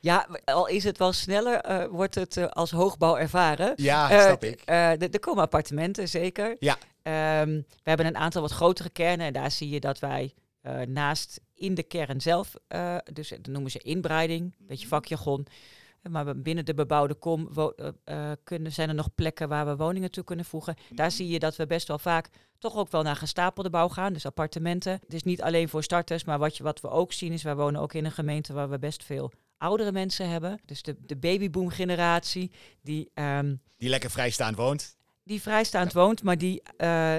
Ja, 0.00 0.28
al 0.44 0.66
is 0.66 0.84
het 0.84 0.98
wel 0.98 1.12
sneller, 1.12 1.90
wordt 1.90 2.14
het 2.14 2.50
als 2.52 2.70
hoogbouw 2.70 3.16
ervaren. 3.16 3.72
Ja, 3.76 4.20
snap 4.20 4.44
ik. 4.44 4.62
er 4.64 5.20
komen 5.20 5.42
appartementen, 5.42 6.08
zeker. 6.08 6.56
Ja. 6.58 6.76
Um, 7.42 7.64
we 7.82 7.88
hebben 7.88 8.06
een 8.06 8.16
aantal 8.16 8.42
wat 8.42 8.52
grotere 8.52 8.90
kernen 8.90 9.26
en 9.26 9.32
daar 9.32 9.50
zie 9.50 9.68
je 9.68 9.80
dat 9.80 9.98
wij 9.98 10.34
uh, 10.66 10.80
naast 10.80 11.40
in 11.54 11.74
de 11.74 11.82
kern 11.82 12.20
zelf, 12.20 12.54
uh, 12.68 12.96
dus 13.12 13.28
dat 13.28 13.46
noemen 13.46 13.70
ze 13.70 13.78
inbreiding, 13.78 14.42
een 14.42 14.66
beetje 14.66 14.86
mhm. 14.86 14.94
vakjargon. 14.94 15.46
Maar 16.10 16.40
binnen 16.40 16.64
de 16.64 16.74
bebouwde 16.74 17.14
kom 17.14 17.48
uh, 17.56 18.32
kunnen, 18.44 18.72
zijn 18.72 18.88
er 18.88 18.94
nog 18.94 19.14
plekken 19.14 19.48
waar 19.48 19.66
we 19.66 19.76
woningen 19.76 20.10
toe 20.10 20.24
kunnen 20.24 20.44
voegen. 20.44 20.74
Daar 20.90 21.06
mhm. 21.06 21.16
zie 21.16 21.28
je 21.28 21.38
dat 21.38 21.56
we 21.56 21.66
best 21.66 21.88
wel 21.88 21.98
vaak 21.98 22.28
toch 22.58 22.76
ook 22.76 22.90
wel 22.90 23.02
naar 23.02 23.16
gestapelde 23.16 23.70
bouw 23.70 23.88
gaan, 23.88 24.12
dus 24.12 24.26
appartementen. 24.26 24.92
Het 24.92 25.14
is 25.14 25.22
niet 25.22 25.42
alleen 25.42 25.68
voor 25.68 25.82
starters, 25.82 26.24
maar 26.24 26.38
wat, 26.38 26.56
je, 26.56 26.62
wat 26.62 26.80
we 26.80 26.88
ook 26.88 27.12
zien 27.12 27.32
is, 27.32 27.42
wij 27.42 27.56
wonen 27.56 27.80
ook 27.80 27.94
in 27.94 28.04
een 28.04 28.12
gemeente 28.12 28.52
waar 28.52 28.70
we 28.70 28.78
best 28.78 29.04
veel 29.04 29.32
oudere 29.58 29.92
mensen 29.92 30.28
hebben. 30.28 30.60
Dus 30.64 30.82
de, 30.82 30.96
de 31.00 31.16
babyboom 31.16 31.68
generatie 31.68 32.50
die... 32.82 33.10
ehm, 33.14 33.54
Die 33.76 33.88
lekker 33.88 34.10
vrijstaand 34.10 34.56
woont. 34.56 34.95
Die 35.26 35.42
vrijstaand 35.42 35.92
woont, 35.92 36.22
maar 36.22 36.38
die 36.38 36.62
eh, 36.76 37.16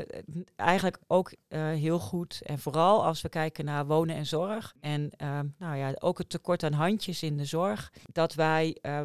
eigenlijk 0.55 0.99
ook 1.07 1.33
eh, 1.47 1.61
heel 1.61 1.99
goed. 1.99 2.41
En 2.45 2.59
vooral 2.59 3.05
als 3.05 3.21
we 3.21 3.29
kijken 3.29 3.65
naar 3.65 3.85
wonen 3.85 4.15
en 4.15 4.25
zorg. 4.25 4.73
En 4.79 5.09
ehm, 5.17 5.45
nou 5.57 5.77
ja, 5.77 5.93
ook 5.99 6.17
het 6.17 6.29
tekort 6.29 6.63
aan 6.63 6.73
handjes 6.73 7.23
in 7.23 7.37
de 7.37 7.45
zorg. 7.45 7.93
Dat 8.11 8.33
wij 8.33 8.77
eh, 8.81 9.01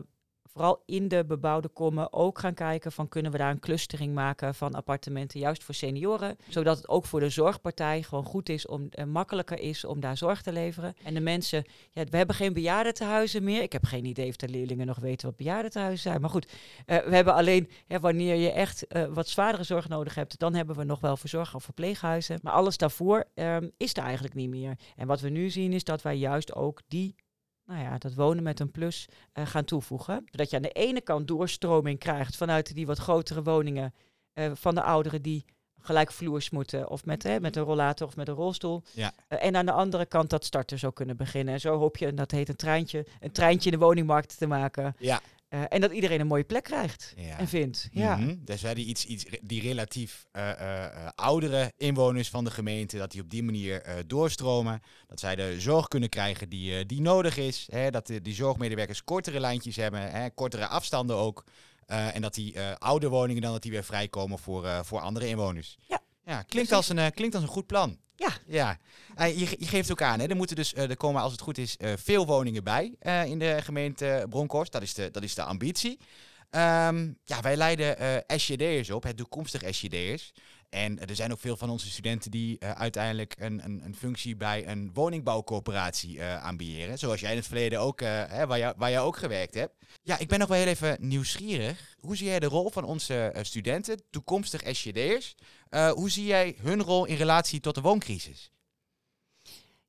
vooral 0.52 0.82
in 0.86 1.08
de 1.08 1.24
bebouwde 1.24 1.68
kommen 1.68 2.12
ook 2.12 2.38
gaan 2.38 2.54
kijken 2.54 2.92
van 2.92 3.08
kunnen 3.08 3.32
we 3.32 3.38
daar 3.38 3.50
een 3.50 3.60
clustering 3.60 4.14
maken 4.14 4.54
van 4.54 4.74
appartementen 4.74 5.40
juist 5.40 5.64
voor 5.64 5.74
senioren. 5.74 6.36
Zodat 6.48 6.76
het 6.76 6.88
ook 6.88 7.04
voor 7.04 7.20
de 7.20 7.28
zorgpartij 7.28 8.02
gewoon 8.02 8.24
goed 8.24 8.48
is 8.48 8.66
om 8.66 8.88
eh, 8.90 9.04
makkelijker 9.04 9.58
is 9.58 9.84
om 9.84 10.00
daar 10.00 10.16
zorg 10.16 10.42
te 10.42 10.52
leveren. 10.52 10.94
En 11.04 11.14
de 11.14 11.20
mensen, 11.20 11.64
ja, 11.90 12.04
we 12.04 12.16
hebben 12.16 12.36
geen 12.36 12.52
bejaardentehuizen 12.52 13.44
meer. 13.44 13.62
Ik 13.62 13.72
heb 13.72 13.84
geen 13.84 14.04
idee 14.04 14.28
of 14.28 14.36
de 14.36 14.48
leerlingen 14.48 14.86
nog 14.86 14.98
weten 14.98 15.26
wat 15.26 15.36
bejaardentehuizen 15.36 16.02
zijn. 16.02 16.20
Maar 16.20 16.30
goed, 16.30 16.46
eh, 16.86 16.98
we 16.98 17.14
hebben 17.14 17.34
alleen 17.34 17.68
wanneer 18.00 18.34
je 18.34 18.50
echt 18.50 18.86
eh, 18.86 19.04
wat 19.04 19.28
zwaardere 19.28 19.64
zorg 19.64 19.88
nodig 19.88 20.14
hebt, 20.14 20.38
dan 20.38 20.54
hebben 20.54 20.76
we 20.76 20.84
nog 20.84 21.00
wel 21.00 21.16
verzorg- 21.16 21.54
of 21.54 21.64
verpleeghuizen. 21.64 22.38
Maar 22.42 22.52
alles 22.52 22.76
daarvoor 22.76 23.24
ehm, 23.34 23.68
is 23.76 23.96
er 23.96 24.02
eigenlijk 24.02 24.34
niet 24.34 24.50
meer. 24.50 24.78
En 24.96 25.06
wat 25.06 25.20
we 25.20 25.28
nu 25.28 25.50
zien 25.50 25.72
is 25.72 25.84
dat 25.84 26.02
wij 26.02 26.16
juist 26.16 26.54
ook 26.54 26.80
die, 26.88 27.14
nou 27.66 27.82
ja, 27.82 27.98
dat 27.98 28.14
wonen 28.14 28.42
met 28.42 28.60
een 28.60 28.70
plus 28.70 29.08
eh, 29.32 29.46
gaan 29.46 29.64
toevoegen. 29.64 30.24
Zodat 30.30 30.50
je 30.50 30.56
aan 30.56 30.62
de 30.62 30.72
ene 30.72 31.00
kant 31.00 31.28
doorstroming 31.28 31.98
krijgt 31.98 32.36
vanuit 32.36 32.74
die 32.74 32.86
wat 32.86 32.98
grotere 32.98 33.42
woningen 33.42 33.94
eh, 34.32 34.50
van 34.54 34.74
de 34.74 34.82
ouderen 34.82 35.22
die 35.22 35.44
gelijkvloers 35.82 36.50
moeten 36.50 36.88
of 36.88 37.04
met, 37.04 37.22
hè, 37.22 37.40
met 37.40 37.56
een 37.56 37.62
rollator 37.62 38.06
of 38.06 38.16
met 38.16 38.28
een 38.28 38.34
rolstoel. 38.34 38.82
Ja. 38.92 39.12
Eh, 39.28 39.44
en 39.44 39.56
aan 39.56 39.66
de 39.66 39.72
andere 39.72 40.06
kant 40.06 40.30
dat 40.30 40.44
starters 40.44 40.80
zo 40.80 40.90
kunnen 40.90 41.16
beginnen. 41.16 41.54
En 41.54 41.60
zo 41.60 41.78
hoop 41.78 41.96
je, 41.96 42.06
en 42.06 42.14
dat 42.14 42.30
heet 42.30 42.48
een 42.48 42.56
treintje, 42.56 43.06
een 43.20 43.32
treintje 43.32 43.70
in 43.70 43.78
de 43.78 43.84
woningmarkt 43.84 44.38
te 44.38 44.46
maken. 44.46 44.94
Ja. 44.98 45.20
Eh, 45.52 45.62
en 45.68 45.80
dat 45.80 45.92
iedereen 45.92 46.20
een 46.20 46.26
mooie 46.26 46.44
plek 46.44 46.62
krijgt 46.62 47.12
Ja. 47.16 47.38
en 47.38 47.48
vindt. 47.48 47.88
Ja. 47.90 48.18
Dus 48.38 48.62
wij 48.62 48.74
die, 48.74 48.86
iets, 48.86 49.04
iets, 49.04 49.24
die 49.42 49.60
relatief 49.60 50.26
eh, 50.30 50.84
eh, 50.84 51.08
oudere 51.14 51.72
inwoners 51.76 52.28
van 52.28 52.44
de 52.44 52.50
gemeente, 52.50 52.98
dat 52.98 53.10
die 53.10 53.20
op 53.20 53.30
die 53.30 53.42
manier 53.42 53.82
doorstromen. 54.06 54.82
Dat 55.08 55.20
zij 55.20 55.36
de 55.36 55.60
zorg 55.60 55.88
kunnen 55.88 56.08
krijgen 56.08 56.48
die, 56.48 56.86
die 56.86 57.00
nodig 57.00 57.36
is. 57.36 57.68
Hè, 57.70 57.90
dat 57.90 58.06
de, 58.06 58.22
die 58.22 58.34
zorgmedewerkers 58.34 59.04
kortere 59.04 59.40
lijntjes 59.40 59.76
hebben, 59.76 60.10
hè, 60.10 60.30
kortere 60.30 60.66
afstanden 60.66 61.16
ook. 61.16 61.44
En 61.86 62.22
dat 62.22 62.34
die 62.34 62.60
oude 62.60 63.08
woningen 63.08 63.42
dan 63.42 63.52
dat 63.52 63.62
die 63.62 63.70
weer 63.70 63.84
vrijkomen 63.84 64.38
voor, 64.38 64.84
voor 64.84 65.00
andere 65.00 65.28
inwoners. 65.28 65.78
Ja. 65.88 66.00
ja 66.24 66.42
klinkt, 66.42 66.72
als 66.72 66.88
een, 66.88 67.12
klinkt 67.12 67.34
als 67.34 67.44
een 67.44 67.50
goed 67.50 67.66
plan. 67.66 67.98
Ja. 68.22 68.32
Ja, 68.46 68.78
Eh, 69.16 69.38
je, 69.38 69.46
ge- 69.46 69.56
je 69.58 69.66
geeft 69.66 69.90
ook 69.90 70.02
aan, 70.02 70.20
hè, 70.20 70.26
er 70.26 70.36
moeten 70.36 70.56
dus, 70.56 70.74
eh, 70.74 70.90
er 70.90 70.96
komen 70.96 71.22
als 71.22 71.32
het 71.32 71.40
goed 71.40 71.58
is 71.58 71.76
eh, 71.76 71.92
veel 71.96 72.26
woningen 72.26 72.64
bij 72.64 72.92
in 73.26 73.38
de 73.38 73.56
gemeente 73.62 74.26
Bronkhorst. 74.28 74.72
Dat 74.72 74.82
is 74.82 74.94
de, 74.94 75.10
dat 75.10 75.22
is 75.22 75.34
de 75.34 75.42
ambitie. 75.42 75.98
Ehm, 76.52 77.12
ja, 77.24 77.40
wij 77.40 77.56
leiden 77.56 77.98
eh 77.98 78.38
SJD'ers 78.38 78.90
op, 78.90 79.02
het 79.02 79.16
toekomstig 79.16 79.74
SJD'ers. 79.74 80.32
En 80.68 80.98
eh, 80.98 81.08
er 81.08 81.16
zijn 81.16 81.32
ook 81.32 81.40
veel 81.40 81.56
van 81.56 81.70
onze 81.70 81.90
studenten 81.90 82.30
die 82.30 82.58
eh, 82.58 82.70
uiteindelijk 82.70 83.34
een, 83.38 83.64
een, 83.64 83.84
een 83.84 83.96
functie 83.96 84.36
bij 84.36 84.68
een 84.68 84.90
woningbouwcoöperatie 84.92 86.22
aanbieden. 86.22 86.98
Zoals 86.98 87.20
jij 87.20 87.30
in 87.30 87.36
het 87.36 87.46
verleden 87.46 87.80
ook, 87.80 88.00
hè, 88.00 88.46
waar, 88.46 88.58
jij, 88.58 88.74
waar 88.76 89.00
ook 89.00 89.16
gewerkt 89.16 89.54
hebt. 89.54 89.74
Ja, 90.02 90.18
ik 90.18 90.28
ben 90.28 90.38
nog 90.38 90.48
wel 90.48 90.58
heel 90.58 90.66
even 90.66 90.96
nieuwsgierig. 91.00 91.96
Hoe 92.00 92.16
zie 92.16 92.26
jij 92.26 92.40
de 92.40 92.46
rol 92.46 92.70
van 92.70 92.84
onze 92.84 93.34
studenten, 93.42 94.02
toekomstig 94.10 94.76
SJD'ers? 94.76 95.34
Hoe 95.70 96.10
zie 96.10 96.24
jij 96.24 96.56
hun 96.60 96.82
rol 96.82 97.04
in 97.04 97.16
relatie 97.16 97.60
tot 97.60 97.74
de 97.74 97.80
wooncrisis? 97.80 98.52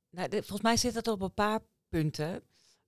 Nou, 0.10 0.30
volgens 0.30 0.62
mij 0.62 0.78
zit 0.78 0.94
dat 0.94 1.08
op 1.08 1.22
een 1.22 1.34
paar 1.34 1.60
punten. 1.90 2.44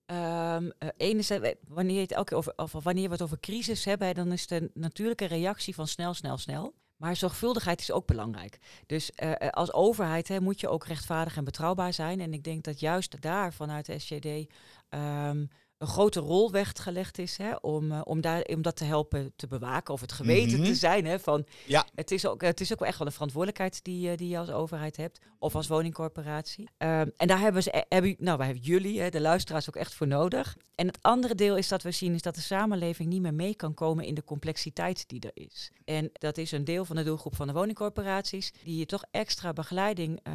Eh, 0.05 0.57
enerzijds, 0.97 1.43
eh, 1.43 1.53
wanneer, 1.67 2.01
het 2.01 2.11
elke 2.11 2.29
keer 2.29 2.37
over, 2.37 2.53
of 2.55 2.71
wanneer 2.71 3.05
we 3.05 3.11
het 3.11 3.21
over 3.21 3.39
crisis 3.39 3.85
hebben, 3.85 4.15
dan 4.15 4.31
is 4.31 4.47
de 4.47 4.71
natuurlijke 4.73 5.25
reactie 5.25 5.75
van 5.75 5.87
snel, 5.87 6.13
snel, 6.13 6.37
snel. 6.37 6.73
Maar 6.95 7.15
zorgvuldigheid 7.15 7.79
is 7.79 7.91
ook 7.91 8.07
belangrijk. 8.07 8.59
Dus 8.85 9.11
eh, 9.11 9.49
als 9.49 9.73
overheid 9.73 10.27
hè, 10.27 10.39
moet 10.39 10.59
je 10.59 10.69
ook 10.69 10.85
rechtvaardig 10.85 11.37
en 11.37 11.43
betrouwbaar 11.43 11.93
zijn. 11.93 12.19
En 12.19 12.33
ik 12.33 12.43
denk 12.43 12.63
dat 12.63 12.79
juist 12.79 13.21
daar 13.21 13.53
vanuit 13.53 13.85
de 13.85 13.99
SJD 13.99 14.51
ehm, 14.89 15.45
een 15.77 15.87
grote 15.87 16.19
rol 16.19 16.51
weggelegd 16.51 17.17
is 17.17 17.37
hè, 17.37 17.55
om, 17.55 17.91
eh, 17.91 18.01
om, 18.03 18.21
daar, 18.21 18.41
om 18.41 18.61
dat 18.61 18.75
te 18.75 18.83
helpen 18.83 19.33
te 19.35 19.47
bewaken 19.47 19.93
of 19.93 20.01
het 20.01 20.11
geweten 20.11 20.57
Mhm. 20.59 20.67
te 20.67 20.75
zijn. 20.75 21.05
Hè, 21.05 21.19
van, 21.19 21.45
Ja. 21.67 21.85
het, 21.95 22.11
is 22.11 22.25
ook, 22.27 22.41
het 22.41 22.61
is 22.61 22.73
ook 22.73 22.79
wel 22.79 22.87
echt 22.87 22.97
wel 22.97 23.07
een 23.07 23.13
verantwoordelijkheid 23.13 23.83
die, 23.83 24.09
eh, 24.11 24.17
die 24.17 24.29
je 24.29 24.37
als 24.37 24.49
overheid 24.49 24.97
hebt 24.97 25.19
of 25.39 25.55
als 25.55 25.67
woningcorporatie. 25.67 26.69
Ehm, 26.77 27.09
en 27.17 27.27
daar 27.27 27.39
hebben, 27.39 27.63
ze, 27.63 27.71
eh, 27.71 27.81
hebben, 27.89 28.15
nou, 28.19 28.37
wij 28.37 28.45
hebben 28.45 28.63
jullie, 28.65 29.01
hè, 29.01 29.09
de 29.09 29.21
luisteraars, 29.21 29.67
ook 29.69 29.75
echt 29.75 29.93
voor 29.93 30.07
nodig. 30.07 30.57
En 30.75 30.87
het 30.87 30.97
andere 31.01 31.35
deel 31.35 31.57
is 31.57 31.67
dat 31.67 31.83
we 31.83 31.91
zien 31.91 32.13
is 32.13 32.21
dat 32.21 32.35
de 32.35 32.41
samenleving 32.41 33.09
niet 33.09 33.21
meer 33.21 33.33
mee 33.33 33.55
kan 33.55 33.73
komen 33.73 34.05
in 34.05 34.13
de 34.15 34.23
complexiteit 34.23 35.07
die 35.07 35.19
er 35.21 35.43
is. 35.45 35.71
En 35.85 36.09
dat 36.13 36.37
is 36.37 36.51
een 36.51 36.63
deel 36.65 36.85
van 36.85 36.95
de 36.95 37.03
doelgroep 37.03 37.35
van 37.35 37.47
de 37.47 37.53
woningcorporaties, 37.53 38.53
die 38.63 38.77
je 38.77 38.85
toch 38.85 39.03
extra 39.11 39.53
begeleiding, 39.53 40.19
eh, 40.23 40.33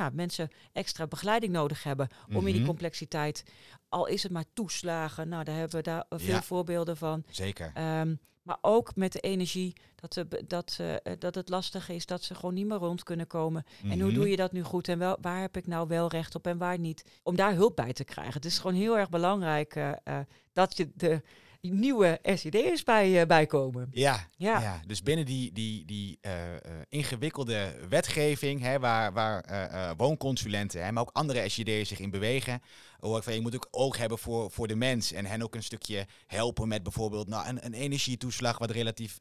nou, 0.00 0.14
mensen 0.14 0.48
extra 0.72 1.06
begeleiding 1.06 1.52
nodig 1.52 1.82
hebben 1.82 2.08
om 2.28 2.36
in 2.36 2.44
die 2.44 2.54
Mhm. 2.54 2.64
complexiteit, 2.64 3.42
al 3.88 4.06
is 4.06 4.22
het 4.22 4.32
maar 4.32 4.44
toeslagen, 4.52 5.28
nou, 5.28 5.44
daar 5.44 5.56
hebben 5.56 5.76
we 5.76 5.82
daar 5.82 6.04
veel 6.08 6.34
Ja. 6.34 6.42
voorbeelden 6.42 6.96
van. 6.96 7.24
Zeker. 7.30 7.70
Ehm, 7.74 8.14
maar 8.42 8.58
ook 8.60 8.96
met 8.96 9.12
de 9.12 9.20
energie 9.20 9.72
dat, 9.96 10.14
ze, 10.14 10.44
dat, 10.46 10.76
eh, 10.80 11.12
dat 11.18 11.34
het 11.34 11.48
lastig 11.48 11.88
is, 11.88 12.06
dat 12.06 12.22
ze 12.22 12.34
gewoon 12.34 12.54
niet 12.54 12.66
meer 12.66 12.78
rond 12.78 13.02
kunnen 13.02 13.26
komen. 13.26 13.64
En 13.82 14.00
hoe 14.00 14.10
Mhm. 14.10 14.14
doe 14.14 14.28
je 14.30 14.36
dat 14.36 14.52
nu 14.52 14.62
goed 14.62 14.88
en 14.88 14.98
wel, 14.98 15.18
waar 15.20 15.40
heb 15.40 15.56
ik 15.56 15.66
nou 15.66 15.88
wel 15.88 16.08
recht 16.08 16.34
op 16.34 16.46
en 16.46 16.58
waar 16.58 16.78
niet? 16.78 17.04
Om 17.22 17.36
daar 17.36 17.54
hulp 17.54 17.76
bij 17.76 17.92
te 17.92 18.04
krijgen. 18.04 18.34
Het 18.34 18.44
is 18.44 18.58
gewoon 18.58 18.76
heel 18.76 18.98
erg 18.98 19.08
belangrijk 19.08 19.74
eh, 19.76 19.90
eh, 20.04 20.18
dat 20.52 20.76
je 20.76 20.90
de 20.94 21.22
nieuwe 21.60 22.18
SID'ers 22.22 22.82
bij, 22.82 23.20
eh, 23.20 23.26
bijkomen. 23.26 23.88
Ja, 23.92 24.28
Ja. 24.36 24.60
ja. 24.60 24.80
dus 24.86 25.02
binnen 25.02 25.26
die, 25.26 25.52
die, 25.52 25.84
die 25.84 26.18
eh, 26.20 26.54
eh, 26.54 26.60
ingewikkelde 26.88 27.74
wetgeving, 27.88 28.60
hè, 28.60 28.78
waar, 28.78 29.12
waar 29.12 29.94
woonconsulenten, 29.96 30.84
hè, 30.84 30.92
maar 30.92 31.02
ook 31.02 31.10
andere 31.12 31.48
SJD'ers 31.48 31.88
zich 31.88 31.98
in 31.98 32.10
bewegen, 32.10 32.62
hoor 33.00 33.16
ik 33.16 33.22
van, 33.22 33.34
je 33.34 33.40
moet 33.40 33.54
ook 33.54 33.68
oog 33.70 33.96
hebben 33.96 34.18
voor, 34.18 34.50
voor 34.50 34.68
de 34.68 34.76
mens 34.76 35.12
en 35.12 35.26
hen 35.26 35.42
ook 35.42 35.54
een 35.54 35.62
stukje 35.62 36.06
helpen 36.26 36.68
met 36.68 36.82
bijvoorbeeld 36.82 37.28
nou, 37.28 37.48
een, 37.48 37.64
een 37.64 37.74
energietoeslag 37.74 38.58
wat 38.58 38.70
relatief 38.70 39.18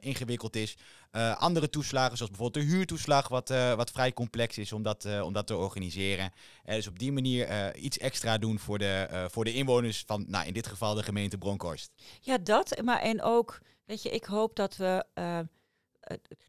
ingewikkeld 0.00 0.56
is. 0.56 0.76
Eh, 1.10 1.36
andere 1.36 1.70
toeslagen, 1.70 2.16
zoals 2.16 2.32
bijvoorbeeld 2.32 2.66
de 2.66 2.70
huurtoeslag, 2.72 3.28
wat, 3.28 3.50
eh, 3.50 3.74
wat 3.74 3.90
vrij 3.90 4.12
complex 4.12 4.58
is 4.58 4.72
om 4.72 4.82
dat, 4.82 5.04
eh, 5.04 5.22
om 5.24 5.32
dat 5.32 5.46
te 5.46 5.56
organiseren. 5.56 6.32
Dus 6.64 6.86
op 6.86 6.98
die 6.98 7.12
manier 7.12 7.76
iets 7.76 7.98
extra 7.98 8.38
doen 8.38 8.58
voor 8.58 8.78
de, 8.78 9.26
voor 9.30 9.44
de 9.44 9.54
inwoners 9.54 10.02
van, 10.06 10.24
nou, 10.28 10.46
in 10.46 10.52
dit 10.52 10.66
geval 10.66 10.94
de 10.94 11.02
gemeente 11.02 11.38
Bronkhorst. 11.38 11.92
Ja, 12.20 12.38
dat. 12.38 12.82
Maar 12.84 13.00
en 13.00 13.22
ook, 13.22 13.60
weet 13.84 14.02
je, 14.02 14.10
ik 14.10 14.24
hoop 14.24 14.56
dat 14.56 14.76
we. 14.76 15.04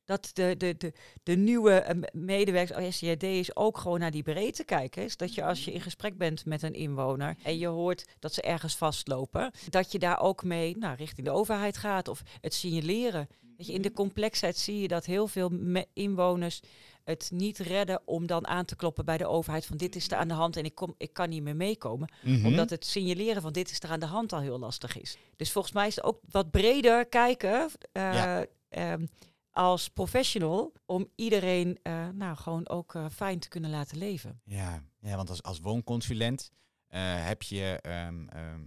dat 0.05 0.29
de, 0.33 0.55
de, 0.57 0.77
de, 0.77 0.93
de 1.23 1.35
nieuwe 1.35 1.71
eh, 1.71 1.95
me- 1.95 2.09
medewerkers 2.13 2.97
SJD 2.97 3.23
is 3.23 3.55
ook 3.55 3.77
gewoon 3.77 3.99
naar 3.99 4.11
die 4.11 4.23
breedte 4.23 4.63
kijken. 4.63 5.03
Is 5.03 5.17
dat 5.17 5.33
je 5.33 5.43
als 5.43 5.65
je 5.65 5.73
in 5.73 5.81
gesprek 5.81 6.17
bent 6.17 6.45
met 6.45 6.61
een 6.61 6.73
inwoner 6.73 7.35
en 7.43 7.57
je 7.57 7.67
hoort 7.67 8.05
dat 8.19 8.33
ze 8.33 8.41
ergens 8.41 8.75
vastlopen, 8.75 9.51
dat 9.69 9.91
je 9.91 9.99
daar 9.99 10.19
ook 10.19 10.43
mee 10.43 10.77
nou, 10.77 10.95
richting 10.95 11.27
de 11.27 11.33
overheid 11.33 11.77
gaat 11.77 12.07
of 12.07 12.21
het 12.41 12.53
signaleren. 12.53 13.27
Weet 13.61 13.69
je, 13.69 13.75
in 13.75 13.81
de 13.81 13.91
complexheid 13.93 14.57
zie 14.57 14.79
je 14.79 14.87
dat 14.87 15.05
heel 15.05 15.27
veel 15.27 15.51
inwoners 15.93 16.61
het 17.03 17.29
niet 17.33 17.57
redden 17.57 18.01
om 18.05 18.25
dan 18.25 18.47
aan 18.47 18.65
te 18.65 18.75
kloppen 18.75 19.05
bij 19.05 19.17
de 19.17 19.27
overheid 19.27 19.65
van 19.65 19.77
dit 19.77 19.95
is 19.95 20.11
er 20.11 20.17
aan 20.17 20.27
de 20.27 20.33
hand 20.33 20.57
en 20.57 20.63
ik, 20.65 20.75
kom, 20.75 20.93
ik 20.97 21.13
kan 21.13 21.29
niet 21.29 21.43
meer 21.43 21.55
meekomen 21.55 22.09
Mhm. 22.23 22.45
omdat 22.45 22.69
het 22.69 22.85
signaleren 22.85 23.41
van 23.41 23.51
dit 23.53 23.71
is 23.71 23.79
er 23.79 23.89
aan 23.89 23.99
de 23.99 24.05
hand 24.05 24.33
al 24.33 24.39
heel 24.39 24.59
lastig 24.59 24.97
is. 25.01 25.17
Dus 25.35 25.51
volgens 25.51 25.73
mij 25.73 25.87
is 25.87 25.95
het 25.95 26.03
ook 26.03 26.19
wat 26.29 26.51
breder 26.51 27.05
kijken 27.05 27.69
eh, 27.91 28.13
Ja. 28.13 28.45
ehm, 28.69 29.05
als 29.51 29.87
professional 29.89 30.73
om 30.85 31.07
iedereen 31.15 31.79
eh, 31.81 32.07
nou 32.13 32.35
gewoon 32.37 32.69
ook 32.69 32.95
eh, 32.95 33.05
fijn 33.13 33.39
te 33.39 33.49
kunnen 33.49 33.69
laten 33.69 33.97
leven. 33.97 34.41
Ja, 34.45 34.83
ja 35.01 35.15
want 35.15 35.29
als, 35.29 35.43
als 35.43 35.59
woonconsulent 35.59 36.51
heb 36.97 37.41
je 37.41 37.79
ehm, 37.81 38.27
ehm, 38.27 38.61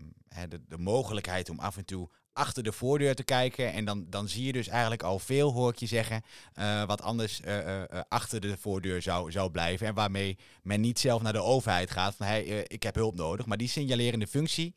de, 0.49 0.61
de 0.69 0.79
mogelijkheid 0.79 1.50
om 1.50 1.59
af 1.59 1.76
en 1.76 1.85
toe 1.85 2.09
achter 2.35 2.62
de 2.62 2.73
voordeur 2.73 3.14
te 3.14 3.25
kijken. 3.25 3.73
En 3.73 3.85
dan, 3.85 4.07
dan 4.09 4.29
zie 4.29 4.45
je 4.45 4.53
dus 4.53 4.69
eigenlijk 4.69 5.03
al 5.03 5.19
veel, 5.19 5.53
hoor 5.53 5.71
ik 5.71 5.79
je 5.79 5.87
zeggen, 5.87 6.23
eh, 6.53 6.85
wat 6.85 7.03
anders 7.03 7.41
eh, 7.41 7.83
eh, 7.83 8.00
achter 8.09 8.41
de 8.41 8.57
voordeur 8.57 9.03
zou, 9.03 9.31
zou 9.31 9.50
blijven. 9.50 9.87
En 9.87 9.95
waarmee 9.95 10.38
men 10.62 10.81
niet 10.81 10.99
zelf 10.99 11.23
naar 11.23 11.33
de 11.33 11.43
overheid 11.43 11.91
gaat 11.91 12.14
van 12.14 12.26
hey, 12.26 12.45
ik 12.67 12.83
heb 12.83 12.95
hulp 12.95 13.14
nodig. 13.17 13.47
Maar 13.47 13.57
die 13.57 13.69
signalerende 13.69 14.26
functie, 14.26 14.75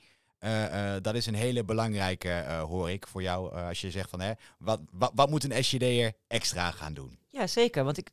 dat 1.01 1.15
is 1.15 1.25
een 1.25 1.35
hele 1.35 1.63
belangrijke, 1.63 2.45
hoor 2.67 2.91
ik, 2.91 3.07
voor 3.07 3.21
jou. 3.21 3.55
als 3.55 3.81
je 3.81 3.91
zegt 3.91 4.09
van 4.09 4.19
hè, 4.19 4.31
wat, 4.57 4.81
wat, 4.91 5.29
moet 5.29 5.43
een 5.43 5.63
SJD'er 5.63 6.13
extra 6.27 6.71
gaan 6.71 6.93
doen? 6.93 7.19
Ja, 7.27 7.47
zeker. 7.47 7.83
Want 7.83 7.97
ik, 7.97 8.09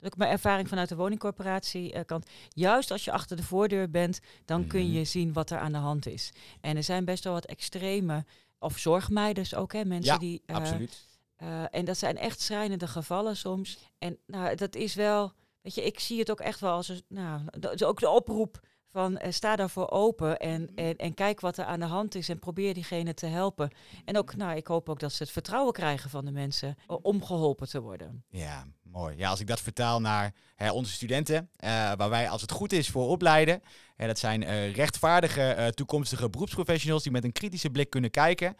dat 0.00 0.08
is 0.08 0.12
ook 0.12 0.16
mijn 0.18 0.30
ervaring 0.30 0.68
vanuit 0.68 0.88
de 0.88 0.96
woningcorporatie 0.96 1.92
eh, 1.92 2.04
kant. 2.06 2.26
Juist 2.48 2.90
als 2.90 3.04
je 3.04 3.12
achter 3.12 3.36
de 3.36 3.42
voordeur 3.42 3.90
bent, 3.90 4.20
dan 4.44 4.66
kun 4.66 4.82
Mhm. 4.86 4.92
je 4.92 5.04
zien 5.04 5.32
wat 5.32 5.50
er 5.50 5.58
aan 5.58 5.72
de 5.72 5.78
hand 5.78 6.06
is. 6.06 6.32
En 6.60 6.76
er 6.76 6.82
zijn 6.84 7.04
best 7.04 7.24
wel 7.24 7.32
wat 7.32 7.44
extreme, 7.46 8.24
of 8.58 8.78
zorgmeiders 8.78 9.54
ook, 9.54 9.72
hè, 9.72 9.84
mensen 9.84 10.12
Ja, 10.12 10.18
die... 10.18 10.42
eh, 10.46 10.56
Absoluut. 10.56 11.08
Eh, 11.36 11.62
en 11.70 11.84
dat 11.84 11.98
zijn 11.98 12.18
echt 12.18 12.40
schrijnende 12.40 12.86
gevallen 12.86 13.36
soms. 13.36 13.78
En 13.98 14.18
nou, 14.26 14.54
dat 14.54 14.74
is 14.74 14.94
wel, 14.94 15.32
weet 15.62 15.74
je, 15.74 15.84
ik 15.84 16.00
zie 16.00 16.18
het 16.18 16.30
ook 16.30 16.40
echt 16.40 16.60
wel 16.60 16.72
als 16.72 16.88
een, 16.88 17.02
nou, 17.08 17.40
dat 17.58 17.74
is 17.74 17.82
ook 17.84 18.00
de 18.00 18.08
oproep 18.08 18.60
van 18.92 19.12
uh, 19.24 19.30
sta 19.32 19.56
daarvoor 19.56 19.90
open 19.90 20.38
en, 20.38 20.70
en, 20.74 20.96
en 20.96 21.14
kijk 21.14 21.40
wat 21.40 21.56
er 21.56 21.64
aan 21.64 21.80
de 21.80 21.86
hand 21.86 22.14
is 22.14 22.28
en 22.28 22.38
probeer 22.38 22.74
diegene 22.74 23.14
te 23.14 23.26
helpen. 23.26 23.70
En 24.04 24.18
ook, 24.18 24.36
nou, 24.36 24.56
ik 24.56 24.66
hoop 24.66 24.88
ook 24.88 25.00
dat 25.00 25.12
ze 25.12 25.22
het 25.22 25.32
vertrouwen 25.32 25.72
krijgen 25.72 26.10
van 26.10 26.24
de 26.24 26.30
mensen 26.30 26.76
om 27.02 27.24
geholpen 27.24 27.68
te 27.68 27.80
worden. 27.80 28.24
Ja, 28.30 28.66
mooi. 28.92 29.16
Ja, 29.16 29.28
als 29.28 29.40
ik 29.40 29.46
dat 29.46 29.60
vertaal 29.60 30.00
naar 30.00 30.32
hè, 30.56 30.70
onze 30.70 30.92
studenten, 30.92 31.50
uh, 31.64 31.68
waar 31.70 32.10
wij 32.10 32.28
als 32.28 32.40
het 32.40 32.52
goed 32.52 32.72
is 32.72 32.88
voor 32.88 33.08
opleiden. 33.08 33.62
Dat 33.96 34.18
zijn 34.18 34.42
uh, 34.42 34.74
rechtvaardige 34.74 35.72
toekomstige 35.74 36.30
beroepsprofessionals 36.30 37.02
die 37.02 37.12
met 37.12 37.24
een 37.24 37.32
kritische 37.32 37.70
blik 37.70 37.90
kunnen 37.90 38.10
kijken. 38.10 38.56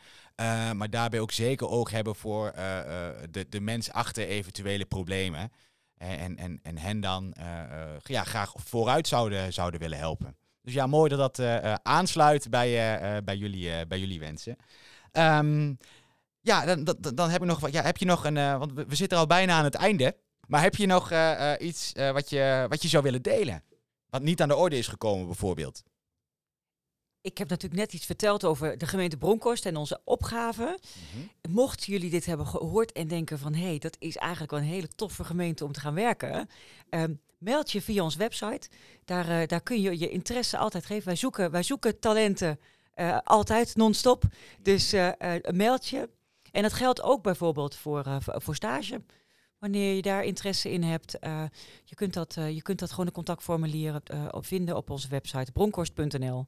maar 0.74 0.90
daarbij 0.90 1.20
ook 1.20 1.32
zeker 1.32 1.68
oog 1.68 1.90
hebben 1.90 2.14
voor 2.14 2.52
de, 3.30 3.46
de 3.48 3.60
mens 3.60 3.92
achter 3.92 4.26
eventuele 4.26 4.84
problemen. 4.84 5.52
En, 5.96 6.36
en, 6.36 6.60
en 6.62 6.78
hen 6.78 7.00
dan 7.00 7.34
ja, 8.02 8.24
graag 8.24 8.52
vooruit 8.56 9.08
zouden, 9.08 9.52
zouden 9.52 9.80
willen 9.80 9.98
helpen. 9.98 10.36
Dus 10.62 10.74
ja, 10.74 10.86
mooi 10.86 11.16
dat 11.16 11.36
dat 11.36 11.62
aansluit 11.82 12.50
bij, 12.50 13.22
bij, 13.24 13.36
jullie, 13.36 13.86
bij 13.86 13.98
jullie 13.98 14.20
wensen. 14.20 14.56
Um, 15.12 15.78
ja, 16.40 16.64
dan, 16.64 16.84
dan, 16.84 17.14
dan, 17.14 17.30
heb 17.30 17.42
ik 17.42 17.48
nog 17.48 17.60
wat. 17.60 17.72
Ja, 17.72 17.82
heb 17.82 17.96
je 17.96 18.04
nog 18.04 18.24
een. 18.24 18.36
Uh, 18.36 18.58
want 18.58 18.72
we, 18.72 18.94
zitten 18.94 19.18
al 19.18 19.26
bijna 19.26 19.58
aan 19.58 19.64
het 19.64 19.74
einde. 19.74 20.16
Maar 20.46 20.62
heb 20.62 20.76
je 20.76 20.86
nog 20.86 21.12
uh, 21.12 21.52
iets 21.58 21.92
wat, 22.12 22.30
je, 22.30 22.66
wat 22.68 22.82
je 22.82 22.88
zou 22.88 23.02
willen 23.02 23.22
delen? 23.22 23.62
Wat 24.08 24.22
niet 24.22 24.42
aan 24.42 24.48
de 24.48 24.56
orde 24.56 24.78
is 24.78 24.88
gekomen, 24.88 25.26
bijvoorbeeld? 25.26 25.82
Ik 27.20 27.38
heb 27.38 27.48
natuurlijk 27.48 27.80
net 27.80 27.92
iets 27.92 28.06
verteld 28.06 28.44
over 28.44 28.78
de 28.78 28.86
gemeente 28.86 29.16
Bronkhorst 29.16 29.66
en 29.66 29.76
onze 29.76 30.00
opgave. 30.04 30.62
Mm 30.62 31.20
-hmm. 31.42 31.52
Mochten 31.52 31.92
jullie 31.92 32.10
dit 32.10 32.26
hebben 32.26 32.46
gehoord 32.46 32.92
en 32.92 33.08
denken 33.08 33.38
van... 33.38 33.54
hé, 33.54 33.66
hey, 33.66 33.78
dat 33.78 33.96
is 33.98 34.16
eigenlijk 34.16 34.50
wel 34.50 34.60
een 34.60 34.66
hele 34.66 34.88
toffe 34.88 35.24
gemeente 35.24 35.64
om 35.64 35.72
te 35.72 35.80
gaan 35.80 35.94
werken... 35.94 36.48
Ehm, 36.88 37.14
meld 37.38 37.70
je 37.72 37.82
via 37.82 38.02
onze 38.02 38.18
website. 38.18 38.68
Daar, 39.04 39.46
daar 39.46 39.62
kun 39.62 39.80
je 39.80 39.98
je 39.98 40.10
interesse 40.10 40.58
altijd 40.58 40.86
geven. 40.86 41.04
Wij 41.04 41.16
zoeken, 41.16 41.50
wij 41.50 41.62
zoeken 41.62 41.98
talenten 41.98 42.60
altijd 43.24 43.76
non-stop. 43.76 44.24
Dus 44.62 44.94
meld 45.52 45.86
je. 45.86 46.08
En 46.52 46.62
dat 46.62 46.72
geldt 46.72 47.02
ook 47.02 47.22
bijvoorbeeld 47.22 47.76
voor, 47.76 48.06
uh, 48.06 48.16
voor 48.20 48.54
stage. 48.54 49.02
Wanneer 49.58 49.94
je 49.94 50.02
daar 50.02 50.24
interesse 50.24 50.70
in 50.70 50.82
hebt, 50.82 51.16
uh, 51.20 51.44
je, 51.84 51.94
kunt 51.94 52.14
dat, 52.14 52.36
uh, 52.38 52.50
je 52.50 52.62
kunt 52.62 52.78
dat 52.78 52.90
gewoon 52.90 53.06
een 53.06 53.12
contactformulier 53.12 54.00
vinden 54.32 54.76
op 54.76 54.90
onze 54.90 55.08
website 55.08 55.52
bronkhorst.nl. 55.52 56.46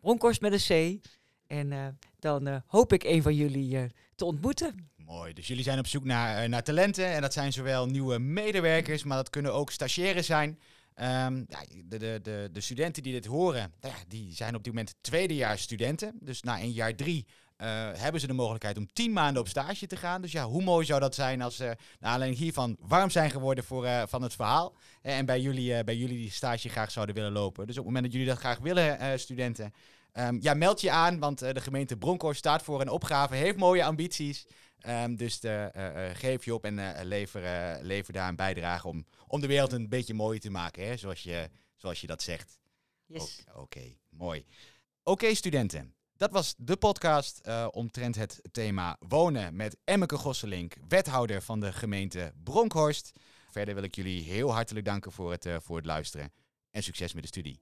Bronkhorst 0.00 0.40
met 0.40 0.52
een 0.52 1.00
C. 1.00 1.06
En 1.46 1.98
dan 2.18 2.62
hoop 2.66 2.92
ik 2.92 3.04
een 3.04 3.22
van 3.22 3.34
jullie 3.34 3.92
te 4.14 4.24
ontmoeten. 4.24 4.90
Mooi, 4.96 5.32
dus 5.32 5.46
jullie 5.46 5.62
zijn 5.62 5.78
op 5.78 5.86
zoek 5.86 6.04
naar, 6.04 6.48
naar 6.48 6.62
talenten. 6.62 7.06
En 7.06 7.20
dat 7.20 7.32
zijn 7.32 7.52
zowel 7.52 7.86
nieuwe 7.86 8.18
medewerkers, 8.18 9.04
maar 9.04 9.16
dat 9.16 9.30
kunnen 9.30 9.54
ook 9.54 9.70
stagiaires 9.70 10.26
zijn. 10.26 10.58
Um, 10.96 11.46
ja, 11.48 11.64
de, 11.84 11.98
de, 11.98 12.20
de, 12.22 12.48
de, 12.52 12.60
studenten 12.60 13.02
die 13.02 13.12
dit 13.12 13.26
horen, 13.26 13.72
nou 13.80 13.94
ja, 13.94 14.00
die 14.08 14.34
zijn 14.34 14.54
op 14.54 14.64
dit 14.64 14.72
moment 14.72 14.94
tweedejaars 15.00 15.62
studenten. 15.62 16.18
Dus 16.20 16.42
na 16.42 16.60
een 16.60 16.72
jaar 16.72 16.94
drie 16.94 17.26
uh, 17.58 17.90
hebben 17.92 18.20
ze 18.20 18.26
de 18.26 18.32
mogelijkheid 18.32 18.76
om 18.76 18.92
tien 18.92 19.12
maanden 19.12 19.42
op 19.42 19.48
stage 19.48 19.86
te 19.86 19.96
gaan. 19.96 20.22
Dus 20.22 20.32
ja, 20.32 20.44
hoe 20.44 20.62
mooi 20.62 20.86
zou 20.86 21.00
dat 21.00 21.14
zijn 21.14 21.42
als 21.42 21.56
ze 21.56 21.64
uh, 21.64 22.16
naar 22.16 22.20
hiervan 22.20 22.76
warm 22.80 23.10
zijn 23.10 23.30
geworden 23.30 23.64
voor, 23.64 23.84
uh, 23.84 24.02
van 24.06 24.22
het 24.22 24.34
verhaal. 24.34 24.74
en 25.02 25.26
bij 25.26 25.40
jullie, 25.40 25.84
bij 25.84 25.96
jullie 25.96 26.16
die 26.16 26.30
stage 26.30 26.68
graag 26.68 26.90
zouden 26.90 27.14
willen 27.14 27.32
lopen. 27.32 27.66
Dus 27.66 27.78
op 27.78 27.84
het 27.84 27.92
moment 27.94 28.04
dat 28.04 28.12
jullie 28.12 28.28
dat 28.28 28.38
graag 28.38 28.58
willen, 28.58 29.20
studenten, 29.20 29.72
um, 30.12 30.38
ja, 30.40 30.54
meld 30.54 30.80
je 30.80 30.90
aan. 30.90 31.18
Want 31.18 31.38
de 31.38 31.60
gemeente 31.60 31.96
Bronkhorst 31.96 32.38
staat 32.38 32.62
voor 32.62 32.80
een 32.80 32.88
opgave, 32.88 33.34
heeft 33.34 33.56
mooie 33.56 33.84
ambities. 33.84 34.46
Um, 34.86 35.16
dus 35.16 35.40
de, 35.40 35.70
geef 36.14 36.44
je 36.44 36.54
op 36.54 36.64
en 36.64 37.04
lever, 37.06 37.78
lever 37.82 38.12
daar 38.12 38.28
een 38.28 38.36
bijdrage 38.36 38.88
om, 38.88 39.06
om 39.26 39.40
de 39.40 39.46
wereld 39.46 39.72
een 39.72 39.88
beetje 39.88 40.14
mooier 40.14 40.40
te 40.40 40.50
maken. 40.50 40.86
Hè, 40.86 40.96
zoals, 40.96 41.22
je, 41.22 41.50
zoals 41.76 42.00
je 42.00 42.06
dat 42.06 42.22
zegt. 42.22 42.58
Yes. 43.06 43.44
Oké, 43.48 43.60
okay, 43.60 43.98
mooi. 44.08 44.40
Oké, 44.40 45.10
okay, 45.10 45.34
studenten. 45.34 45.94
Dat 46.16 46.30
was 46.30 46.54
de 46.58 46.76
podcast 46.76 47.40
omtrent 47.70 48.14
het 48.14 48.40
thema 48.50 48.96
wonen 48.98 49.56
met 49.56 49.76
Emmeke 49.84 50.16
Gosselink, 50.16 50.76
wethouder 50.88 51.42
van 51.42 51.60
de 51.60 51.72
gemeente 51.72 52.32
Bronkhorst. 52.42 53.12
Verder 53.50 53.74
wil 53.74 53.82
ik 53.84 53.94
jullie 53.94 54.22
heel 54.22 54.52
hartelijk 54.52 54.86
danken 54.86 55.12
voor 55.12 55.30
het, 55.30 55.48
voor 55.62 55.76
het 55.76 55.86
luisteren 55.86 56.32
en 56.70 56.82
succes 56.82 57.12
met 57.12 57.22
de 57.22 57.28
studie. 57.28 57.60